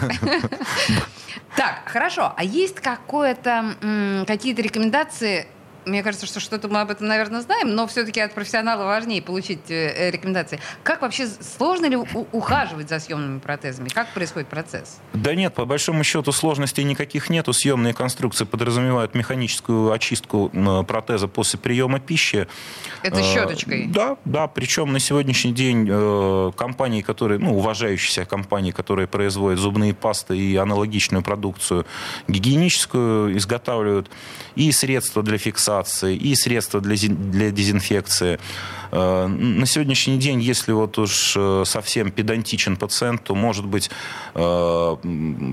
Так, 1.55 1.83
хорошо. 1.85 2.33
А 2.35 2.43
есть 2.43 2.81
какое-то, 2.81 4.25
какие-то 4.27 4.61
рекомендации 4.61 5.47
мне 5.85 6.03
кажется, 6.03 6.25
что 6.25 6.39
что-то 6.39 6.67
мы 6.67 6.81
об 6.81 6.91
этом, 6.91 7.07
наверное, 7.07 7.41
знаем, 7.41 7.75
но 7.75 7.87
все-таки 7.87 8.19
от 8.19 8.33
профессионала 8.33 8.85
важнее 8.85 9.21
получить 9.21 9.69
э, 9.69 10.09
рекомендации. 10.11 10.59
Как 10.83 11.01
вообще 11.01 11.27
сложно 11.27 11.85
ли 11.85 11.95
ухаживать 11.95 12.89
за 12.89 12.99
съемными 12.99 13.39
протезами? 13.39 13.89
Как 13.89 14.13
происходит 14.13 14.47
процесс? 14.47 14.99
Да 15.13 15.35
нет, 15.35 15.53
по 15.53 15.65
большому 15.65 16.03
счету 16.03 16.31
сложностей 16.31 16.83
никаких 16.83 17.29
нету. 17.29 17.53
Съемные 17.53 17.93
конструкции 17.93 18.45
подразумевают 18.45 19.15
механическую 19.15 19.91
очистку 19.91 20.51
протеза 20.87 21.27
после 21.27 21.59
приема 21.59 21.99
пищи. 21.99 22.47
Это 23.03 23.21
щеточкой? 23.21 23.87
Да, 23.87 24.17
да. 24.25 24.47
Причем 24.47 24.91
на 24.91 24.99
сегодняшний 24.99 25.53
день 25.53 25.87
э, 25.89 26.51
компании, 26.57 27.01
которые, 27.01 27.39
ну, 27.39 27.57
уважающиеся 27.57 28.25
компании, 28.25 28.71
которые 28.71 29.07
производят 29.07 29.59
зубные 29.59 29.93
пасты 29.93 30.37
и 30.37 30.55
аналогичную 30.55 31.23
продукцию 31.23 31.85
гигиеническую, 32.27 33.37
изготавливают 33.37 34.09
и 34.55 34.71
средства 34.71 35.21
для 35.23 35.37
фиксации, 35.37 35.74
и 36.15 36.35
средства 36.35 36.81
для, 36.81 36.95
для 36.95 37.51
дезинфекции. 37.51 38.39
Э, 38.91 39.27
на 39.27 39.65
сегодняшний 39.65 40.17
день, 40.17 40.41
если 40.41 40.71
вот 40.71 40.97
уж 40.97 41.33
э, 41.35 41.63
совсем 41.65 42.11
педантичен 42.11 42.77
пациент, 42.77 43.23
то, 43.23 43.35
может 43.35 43.65
быть, 43.65 43.89
э, 44.33 44.95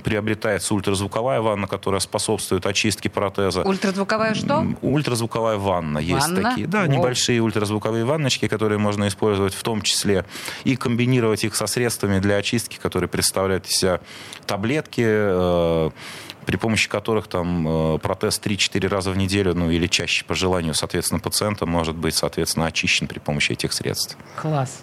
приобретается 0.04 0.74
ультразвуковая 0.74 1.40
ванна, 1.40 1.66
которая 1.66 2.00
способствует 2.00 2.66
очистке 2.66 3.08
протеза. 3.08 3.62
Ультразвуковая 3.62 4.34
что? 4.34 4.66
Ультразвуковая 4.82 5.56
ванна. 5.56 5.98
Есть 5.98 6.28
ванна? 6.28 6.50
такие. 6.50 6.66
Да, 6.66 6.82
О. 6.82 6.86
небольшие 6.86 7.40
ультразвуковые 7.40 8.04
ванночки, 8.04 8.48
которые 8.48 8.78
можно 8.78 9.08
использовать 9.08 9.54
в 9.54 9.62
том 9.62 9.82
числе 9.82 10.24
и 10.64 10.76
комбинировать 10.76 11.44
их 11.44 11.56
со 11.56 11.66
средствами 11.66 12.20
для 12.20 12.36
очистки, 12.36 12.78
которые 12.80 13.08
представляют 13.08 13.66
из 13.66 13.72
себя 13.72 14.00
таблетки, 14.46 15.92
при 16.46 16.56
помощи 16.56 16.88
которых 16.88 17.28
там 17.28 17.94
э, 17.94 17.98
протез 17.98 18.40
3-4 18.42 18.88
раза 18.88 19.10
в 19.10 19.16
неделю, 19.16 19.54
ну 19.54 19.70
или 19.70 19.86
чаще 19.86 20.24
по 20.24 20.34
желанию, 20.34 20.74
соответственно, 20.74 21.20
пациента 21.20 21.66
может 21.66 21.96
быть, 21.96 22.14
соответственно, 22.14 22.66
очищен 22.66 23.06
при 23.06 23.18
помощи 23.18 23.52
этих 23.52 23.72
средств. 23.72 24.16
Класс. 24.36 24.82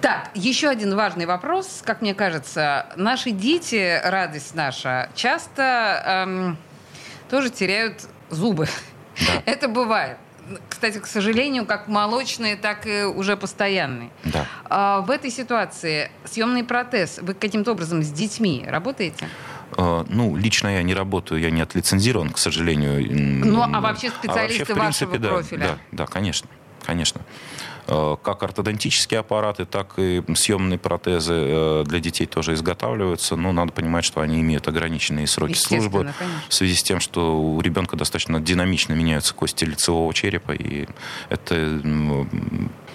Так, 0.00 0.30
еще 0.34 0.68
один 0.68 0.94
важный 0.96 1.26
вопрос, 1.26 1.82
как 1.84 2.02
мне 2.02 2.14
кажется. 2.14 2.86
Наши 2.96 3.30
дети, 3.30 4.00
радость 4.04 4.54
наша, 4.54 5.10
часто 5.14 6.02
эм, 6.04 6.58
тоже 7.30 7.50
теряют 7.50 8.02
зубы. 8.30 8.68
Да. 9.20 9.42
Это 9.46 9.68
бывает. 9.68 10.18
Кстати, 10.68 10.98
к 10.98 11.06
сожалению, 11.06 11.66
как 11.66 11.88
молочные, 11.88 12.56
так 12.56 12.86
и 12.86 13.02
уже 13.02 13.36
постоянные. 13.36 14.10
Да. 14.24 14.46
А 14.64 15.00
в 15.02 15.10
этой 15.10 15.30
ситуации 15.30 16.10
съемный 16.24 16.64
протез, 16.64 17.18
вы 17.20 17.34
каким-то 17.34 17.72
образом 17.72 18.02
с 18.02 18.10
детьми 18.10 18.64
работаете? 18.66 19.28
А, 19.76 20.04
ну, 20.08 20.36
лично 20.36 20.68
я 20.68 20.82
не 20.82 20.94
работаю, 20.94 21.40
я 21.40 21.50
не 21.50 21.60
отлицензирован, 21.60 22.30
к 22.30 22.38
сожалению. 22.38 23.06
Ну, 23.44 23.62
а 23.62 23.80
вообще 23.80 24.10
специалисты 24.10 24.72
а 24.72 24.74
вообще, 24.74 24.74
вашего 24.74 25.10
принципе, 25.10 25.34
профиля? 25.34 25.60
Да, 25.60 25.78
да, 25.92 26.06
конечно, 26.06 26.48
конечно. 26.84 27.20
А, 27.90 28.16
как 28.16 28.42
ортодонтические 28.42 29.20
аппараты, 29.20 29.64
так 29.64 29.94
и 29.98 30.22
съемные 30.34 30.78
протезы 30.78 31.34
э, 31.34 31.84
для 31.86 32.00
детей 32.00 32.26
тоже 32.26 32.52
изготавливаются. 32.52 33.34
Но 33.34 33.52
надо 33.52 33.72
понимать, 33.72 34.04
что 34.04 34.20
они 34.20 34.40
имеют 34.40 34.68
ограниченные 34.68 35.26
сроки 35.26 35.54
службы 35.54 36.12
конечно. 36.18 36.42
в 36.48 36.54
связи 36.54 36.74
с 36.74 36.82
тем, 36.82 37.00
что 37.00 37.40
у 37.40 37.60
ребенка 37.62 37.96
достаточно 37.96 38.40
динамично 38.40 38.92
меняются 38.92 39.32
кости 39.32 39.64
лицевого 39.64 40.12
черепа, 40.12 40.52
и 40.52 40.86
это 41.30 41.80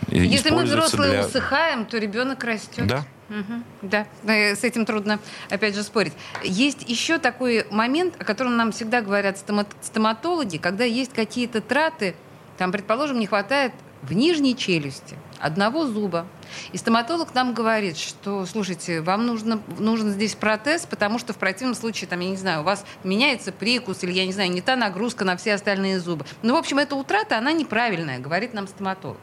Если 0.09 0.51
мы 0.51 0.63
взрослые 0.63 1.12
для... 1.12 1.25
усыхаем, 1.25 1.86
то 1.86 1.97
ребенок 1.97 2.43
растет. 2.43 2.86
Да, 2.86 3.05
Угу, 3.34 3.89
да, 3.89 4.06
с 4.24 4.63
этим 4.63 4.86
трудно, 4.86 5.19
опять 5.50 5.74
же, 5.74 5.82
спорить. 5.82 6.13
Есть 6.43 6.88
еще 6.88 7.17
такой 7.17 7.65
момент, 7.72 8.13
о 8.19 8.24
котором 8.24 8.58
нам 8.58 8.72
всегда 8.72 9.02
говорят 9.02 9.43
стоматологи, 9.82 10.58
когда 10.58 10.84
есть 10.84 11.13
какие-то 11.13 11.60
траты, 11.60 12.15
там, 12.60 12.72
предположим, 12.72 13.19
не 13.19 13.26
хватает 13.26 13.74
в 14.04 14.13
нижней 14.13 14.56
челюсти 14.56 15.18
одного 15.39 15.86
зуба. 15.86 16.26
И 16.72 16.78
стоматолог 16.78 17.34
нам 17.34 17.54
говорит, 17.54 17.98
что, 17.98 18.46
слушайте, 18.46 19.02
вам 19.02 19.26
нужно, 19.26 19.62
нужен 19.80 20.10
здесь 20.12 20.36
протез, 20.36 20.86
потому 20.86 21.20
что 21.20 21.34
в 21.34 21.38
противном 21.38 21.76
случае, 21.76 22.08
там, 22.08 22.20
я 22.20 22.30
не 22.30 22.38
знаю, 22.38 22.62
у 22.62 22.63
вас 22.63 22.86
меняется 23.04 23.52
прикус 23.52 24.04
или, 24.04 24.12
я 24.12 24.26
не 24.26 24.32
знаю, 24.32 24.52
не 24.52 24.62
та 24.62 24.76
нагрузка 24.76 25.26
на 25.26 25.36
все 25.36 25.54
остальные 25.54 26.00
зубы. 26.00 26.26
Ну, 26.44 26.54
в 26.54 26.58
общем, 26.58 26.78
эта 26.78 26.96
утрата, 26.96 27.38
она 27.38 27.52
неправильная, 27.52 28.20
говорит 28.20 28.54
нам 28.54 28.68
стоматолог. 28.68 29.20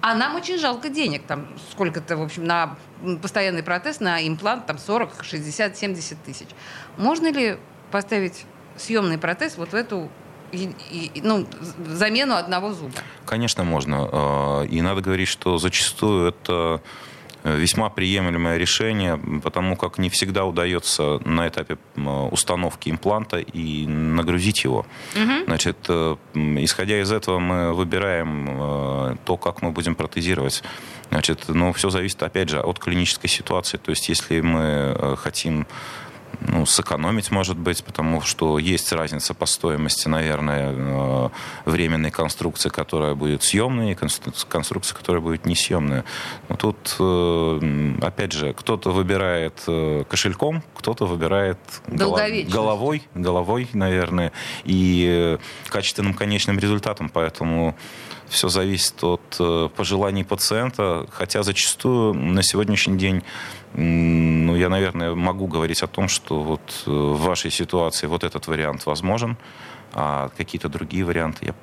А 0.00 0.14
нам 0.14 0.36
очень 0.36 0.58
жалко 0.58 0.88
денег, 0.88 1.22
там, 1.26 1.48
сколько-то, 1.72 2.16
в 2.16 2.22
общем, 2.22 2.44
на 2.44 2.76
постоянный 3.22 3.62
протез, 3.62 4.00
на 4.00 4.26
имплант, 4.26 4.66
там, 4.66 4.78
40, 4.78 5.24
60, 5.24 5.76
70 5.76 6.22
тысяч. 6.22 6.48
Можно 6.96 7.32
ли 7.32 7.58
поставить 7.90 8.44
съемный 8.76 9.18
протез 9.18 9.56
вот 9.56 9.70
в 9.70 9.74
эту 9.74 10.10
и, 10.52 10.70
и, 10.90 11.20
ну, 11.22 11.46
замену 11.86 12.34
одного 12.34 12.72
зуба? 12.72 12.92
Конечно, 13.24 13.64
можно. 13.64 14.08
А, 14.10 14.62
и 14.64 14.80
надо 14.80 15.00
говорить, 15.00 15.28
что 15.28 15.58
зачастую 15.58 16.28
это 16.28 16.80
э, 17.44 17.56
весьма 17.56 17.90
приемлемое 17.90 18.56
решение, 18.56 19.20
потому 19.42 19.76
как 19.76 19.98
не 19.98 20.08
всегда 20.08 20.44
удается 20.44 21.20
на 21.24 21.48
этапе 21.48 21.78
установки 22.30 22.90
импланта 22.90 23.38
и 23.38 23.86
нагрузить 23.86 24.64
его. 24.64 24.86
Угу. 25.14 25.44
Значит, 25.46 25.76
э, 25.88 26.16
исходя 26.34 27.00
из 27.00 27.10
этого, 27.10 27.38
мы 27.38 27.72
выбираем 27.72 28.48
э, 28.50 29.16
то, 29.24 29.36
как 29.36 29.62
мы 29.62 29.70
будем 29.72 29.94
протезировать. 29.94 30.62
Значит, 31.10 31.44
ну, 31.48 31.72
все 31.72 31.90
зависит, 31.90 32.22
опять 32.22 32.48
же, 32.48 32.60
от 32.60 32.78
клинической 32.78 33.30
ситуации. 33.30 33.76
То 33.76 33.90
есть, 33.90 34.08
если 34.08 34.40
мы 34.40 35.16
хотим 35.16 35.66
ну, 36.48 36.66
сэкономить, 36.66 37.30
может 37.30 37.56
быть, 37.56 37.84
потому 37.84 38.20
что 38.20 38.58
есть 38.58 38.92
разница 38.92 39.34
по 39.34 39.46
стоимости, 39.46 40.08
наверное, 40.08 40.72
э, 40.72 41.28
временной 41.64 42.10
конструкции, 42.10 42.68
которая 42.68 43.14
будет 43.14 43.42
съемной, 43.42 43.92
и 43.92 43.94
конструкции, 43.94 44.94
которая 44.94 45.22
будет 45.22 45.46
несъемная. 45.46 46.04
Но 46.48 46.56
тут, 46.56 46.96
э, 46.98 47.94
опять 48.02 48.32
же, 48.32 48.52
кто-то 48.52 48.90
выбирает 48.90 49.62
э, 49.66 50.04
кошельком, 50.08 50.62
кто-то 50.74 51.06
выбирает 51.06 51.58
головой, 52.48 53.02
головой, 53.14 53.68
наверное, 53.72 54.32
и 54.64 55.38
качественным 55.68 56.14
конечным 56.14 56.58
результатом, 56.58 57.08
поэтому 57.08 57.76
все 58.28 58.48
зависит 58.48 59.02
от 59.04 59.72
пожеланий 59.76 60.24
пациента, 60.24 61.06
хотя 61.10 61.42
зачастую 61.42 62.14
на 62.14 62.42
сегодняшний 62.42 62.98
день 62.98 63.22
ну, 63.76 64.56
я, 64.56 64.70
наверное, 64.70 65.14
могу 65.14 65.46
говорить 65.46 65.82
о 65.82 65.86
том, 65.86 66.08
что 66.08 66.42
вот 66.42 66.84
э, 66.86 66.90
в 66.90 67.20
вашей 67.20 67.50
ситуации 67.50 68.06
вот 68.06 68.24
этот 68.24 68.46
вариант 68.46 68.86
возможен, 68.86 69.36
а 69.92 70.30
какие-то 70.36 70.70
другие 70.70 71.04
варианты 71.04 71.46
я 71.46 71.54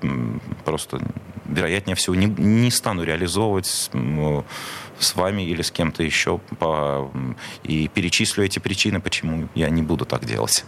просто, 0.64 1.00
вероятнее 1.46 1.96
всего, 1.96 2.16
не, 2.16 2.28
не 2.28 2.70
стану 2.70 3.04
реализовывать 3.04 3.66
с, 3.66 3.90
с 5.00 5.16
вами 5.16 5.42
или 5.42 5.64
с 5.64 5.72
кем-то 5.72 6.04
еще 6.04 6.40
по, 6.60 7.12
и 7.64 7.88
перечислю 7.88 8.44
эти 8.44 8.60
причины, 8.60 9.02
почему 9.02 9.50
я 9.56 9.70
не 9.72 9.82
буду 9.82 10.06
так 10.06 10.26
делать. 10.26 10.66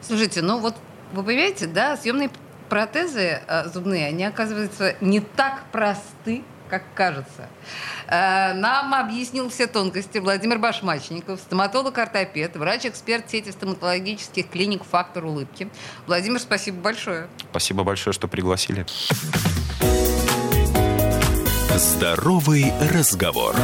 Слушайте, 0.00 0.42
ну 0.42 0.60
вот 0.60 0.76
вы 1.12 1.24
понимаете, 1.24 1.66
да, 1.66 1.96
съемные 1.96 2.30
протезы 2.74 3.40
э, 3.46 3.68
зубные, 3.68 4.08
они, 4.08 4.24
оказываются, 4.24 4.96
не 5.00 5.20
так 5.20 5.62
просты, 5.70 6.42
как 6.68 6.82
кажется. 6.96 7.48
Э, 8.08 8.52
нам 8.52 8.92
объяснил 8.94 9.48
все 9.48 9.68
тонкости 9.68 10.18
Владимир 10.18 10.58
Башмачников, 10.58 11.38
стоматолог-ортопед, 11.38 12.56
врач-эксперт 12.56 13.30
сети 13.30 13.50
стоматологических 13.50 14.50
клиник 14.50 14.82
«Фактор 14.90 15.24
улыбки». 15.24 15.68
Владимир, 16.08 16.40
спасибо 16.40 16.78
большое. 16.80 17.28
Спасибо 17.50 17.84
большое, 17.84 18.12
что 18.12 18.26
пригласили. 18.26 18.84
Здоровый 21.76 22.72
разговор. 22.92 23.54